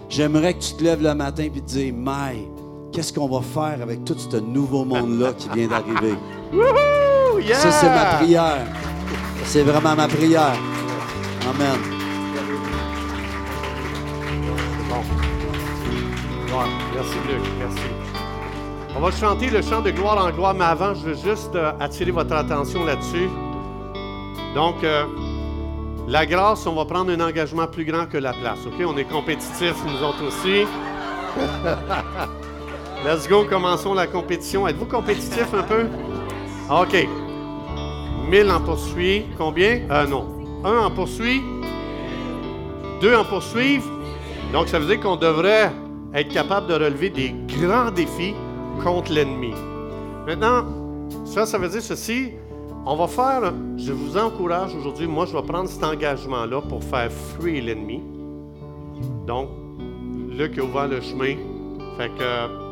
[0.09, 2.47] J'aimerais que tu te lèves le matin et te dises, Maï,
[2.91, 6.15] qu'est-ce qu'on va faire avec tout ce nouveau monde-là qui vient d'arriver?
[7.39, 7.55] Yeah!
[7.55, 8.67] Ça, c'est ma prière.
[9.45, 10.57] C'est vraiment ma prière.
[11.49, 11.79] Amen.
[14.89, 16.63] Bon.
[16.93, 17.41] Merci, Luc.
[17.59, 17.81] Merci.
[18.95, 21.71] On va chanter le chant de gloire en gloire, mais avant, je veux juste euh,
[21.79, 23.29] attirer votre attention là-dessus.
[24.53, 25.05] Donc, euh,
[26.07, 28.59] la grâce, on va prendre un engagement plus grand que la place.
[28.65, 28.85] OK?
[28.85, 30.65] On est compétitifs, nous autres aussi.
[33.05, 34.67] Let's go, commençons la compétition.
[34.67, 35.85] Êtes-vous compétitif un peu?
[36.69, 37.07] OK.
[38.29, 39.25] 1000 en poursuit.
[39.37, 39.81] Combien?
[39.89, 40.27] Euh, non.
[40.65, 41.41] Un en poursuit.
[43.01, 43.89] Deux en poursuivre.
[44.51, 45.71] Donc, ça veut dire qu'on devrait
[46.13, 48.33] être capable de relever des grands défis
[48.83, 49.53] contre l'ennemi.
[50.27, 50.65] Maintenant,
[51.25, 52.31] ça, ça veut dire ceci.
[52.85, 57.09] On va faire, je vous encourage aujourd'hui, moi, je vais prendre cet engagement-là pour faire
[57.11, 58.01] fuir l'ennemi.
[59.25, 59.49] Donc,
[60.29, 61.35] Luc a ouvert le chemin.
[61.97, 62.68] Fait que,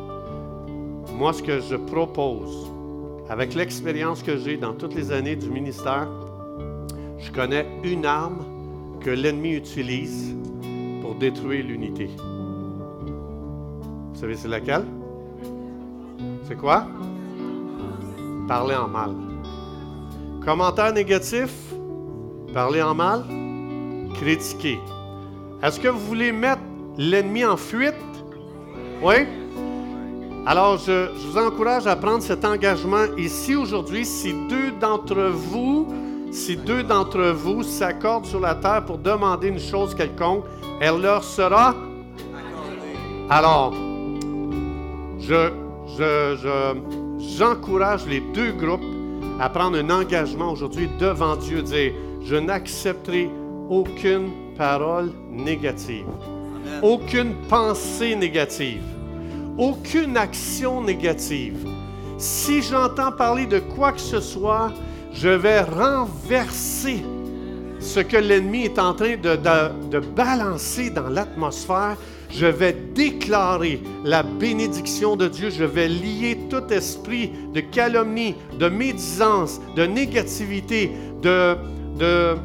[1.18, 2.70] moi, ce que je propose,
[3.28, 6.06] avec l'expérience que j'ai dans toutes les années du ministère,
[7.18, 8.38] je connais une arme
[9.00, 10.36] que l'ennemi utilise
[11.02, 12.08] pour détruire l'unité.
[13.02, 14.84] Vous savez c'est laquelle?
[16.44, 16.86] C'est quoi?
[18.46, 19.10] Parler en mal.
[20.44, 21.52] Commentaire négatif,
[22.54, 23.24] parler en mal,
[24.14, 24.78] critiquer.
[25.64, 26.62] Est-ce que vous voulez mettre
[26.96, 27.96] l'ennemi en fuite?
[29.02, 29.16] Oui?
[30.50, 34.06] Alors, je, je, vous encourage à prendre cet engagement ici aujourd'hui.
[34.06, 35.86] Si deux d'entre vous,
[36.32, 40.44] si deux d'entre vous s'accordent sur la terre pour demander une chose quelconque,
[40.80, 41.74] elle leur sera
[43.28, 43.74] Alors,
[45.20, 45.50] je,
[45.98, 46.74] je,
[47.36, 48.80] j'encourage les deux groupes
[49.38, 51.92] à prendre un engagement aujourd'hui devant Dieu, dire,
[52.24, 53.30] je n'accepterai
[53.68, 56.06] aucune parole négative,
[56.80, 58.82] aucune pensée négative,
[59.58, 61.66] aucune action négative.
[62.16, 64.72] Si j'entends parler de quoi que ce soit,
[65.12, 67.02] je vais renverser
[67.80, 69.36] ce que l'ennemi est en train de,
[69.90, 71.96] de, balancer dans l'atmosphère.
[72.30, 75.50] Je vais déclarer la bénédiction de Dieu.
[75.50, 80.92] Je vais lier tout esprit de calomnie, de médisance, de négativité,
[81.22, 81.56] de,
[81.98, 82.36] de,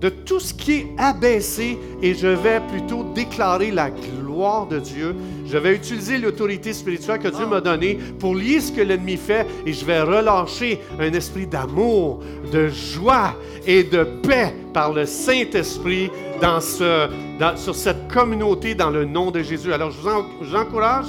[0.00, 5.14] de tout ce qui est abaissé et je vais plutôt déclarer la gloire de Dieu.
[5.46, 9.46] Je vais utiliser l'autorité spirituelle que Dieu m'a donnée pour lier ce que l'ennemi fait
[9.66, 12.20] et je vais relâcher un esprit d'amour,
[12.50, 13.34] de joie
[13.66, 17.08] et de paix par le Saint-Esprit dans ce,
[17.56, 19.72] sur cette communauté dans le nom de Jésus.
[19.72, 21.06] Alors je vous encourage,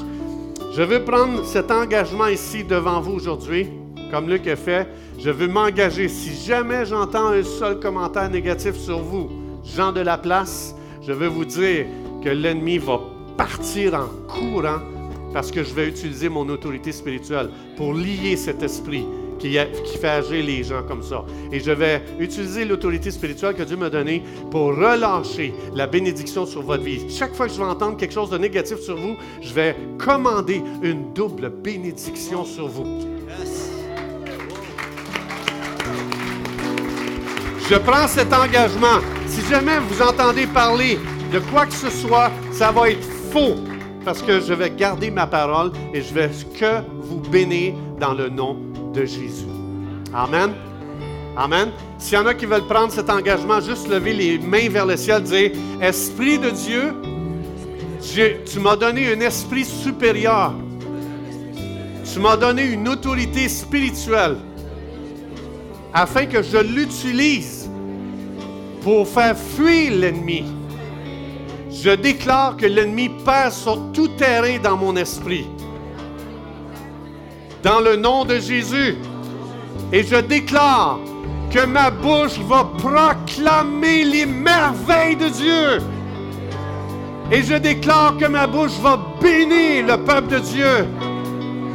[0.76, 3.68] je veux prendre cet engagement ici devant vous aujourd'hui,
[4.12, 4.88] comme Luc a fait.
[5.18, 6.08] Je veux m'engager.
[6.08, 9.30] Si jamais j'entends un seul commentaire négatif sur vous,
[9.64, 11.86] gens de la place, je veux vous dire
[12.24, 13.00] que l'ennemi va
[13.38, 14.80] partir en courant
[15.34, 19.06] parce que je vais utiliser mon autorité spirituelle pour lier cet esprit
[19.40, 19.58] qui,
[19.98, 21.26] fait agir les gens comme ça.
[21.52, 26.62] Et je vais utiliser l'autorité spirituelle que Dieu m'a donnée pour relâcher la bénédiction sur
[26.62, 27.10] votre vie.
[27.10, 30.62] Chaque fois que je vais entendre quelque chose de négatif sur vous, je vais commander
[30.84, 33.21] une double bénédiction sur vous.
[37.72, 39.00] Je prends cet engagement.
[39.28, 41.00] Si jamais vous entendez parler
[41.32, 43.56] de quoi que ce soit, ça va être faux
[44.04, 48.28] parce que je vais garder ma parole et je vais que vous bénir dans le
[48.28, 48.58] nom
[48.94, 49.46] de Jésus.
[50.14, 50.52] Amen.
[51.38, 51.70] Amen.
[51.98, 54.98] S'il y en a qui veulent prendre cet engagement, juste lever les mains vers le
[54.98, 56.94] ciel, dire Esprit de Dieu,
[58.52, 60.56] tu m'as donné un esprit supérieur.
[62.12, 64.36] Tu m'as donné une autorité spirituelle
[65.94, 67.61] afin que je l'utilise
[68.82, 70.44] pour faire fuir l'ennemi.
[71.72, 75.48] Je déclare que l'ennemi passe sur tout terrain dans mon esprit.
[77.64, 78.98] Dans le nom de Jésus.
[79.94, 81.00] Et je déclare
[81.52, 85.82] que ma bouche va proclamer les merveilles de Dieu.
[87.32, 90.88] Et je déclare que ma bouche va bénir le peuple de Dieu.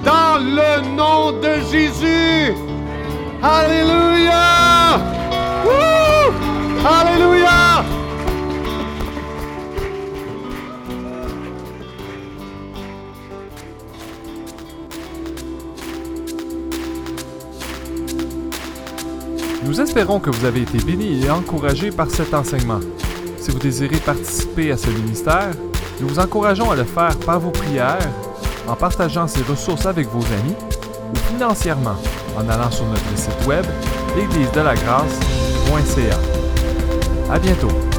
[0.05, 2.55] Dans le nom de Jésus.
[3.43, 4.99] Alléluia!
[5.65, 6.56] Woo!
[6.85, 7.85] Alléluia!
[19.65, 22.81] Nous espérons que vous avez été bénis et encouragés par cet enseignement.
[23.39, 25.51] Si vous désirez participer à ce ministère,
[26.01, 27.99] nous vous encourageons à le faire par vos prières,
[28.69, 30.55] en partageant ces ressources avec vos amis
[31.13, 31.97] ou financièrement
[32.37, 33.65] en allant sur notre site web
[34.17, 36.46] l'église de la grâce.ca.
[37.29, 37.96] À bientôt.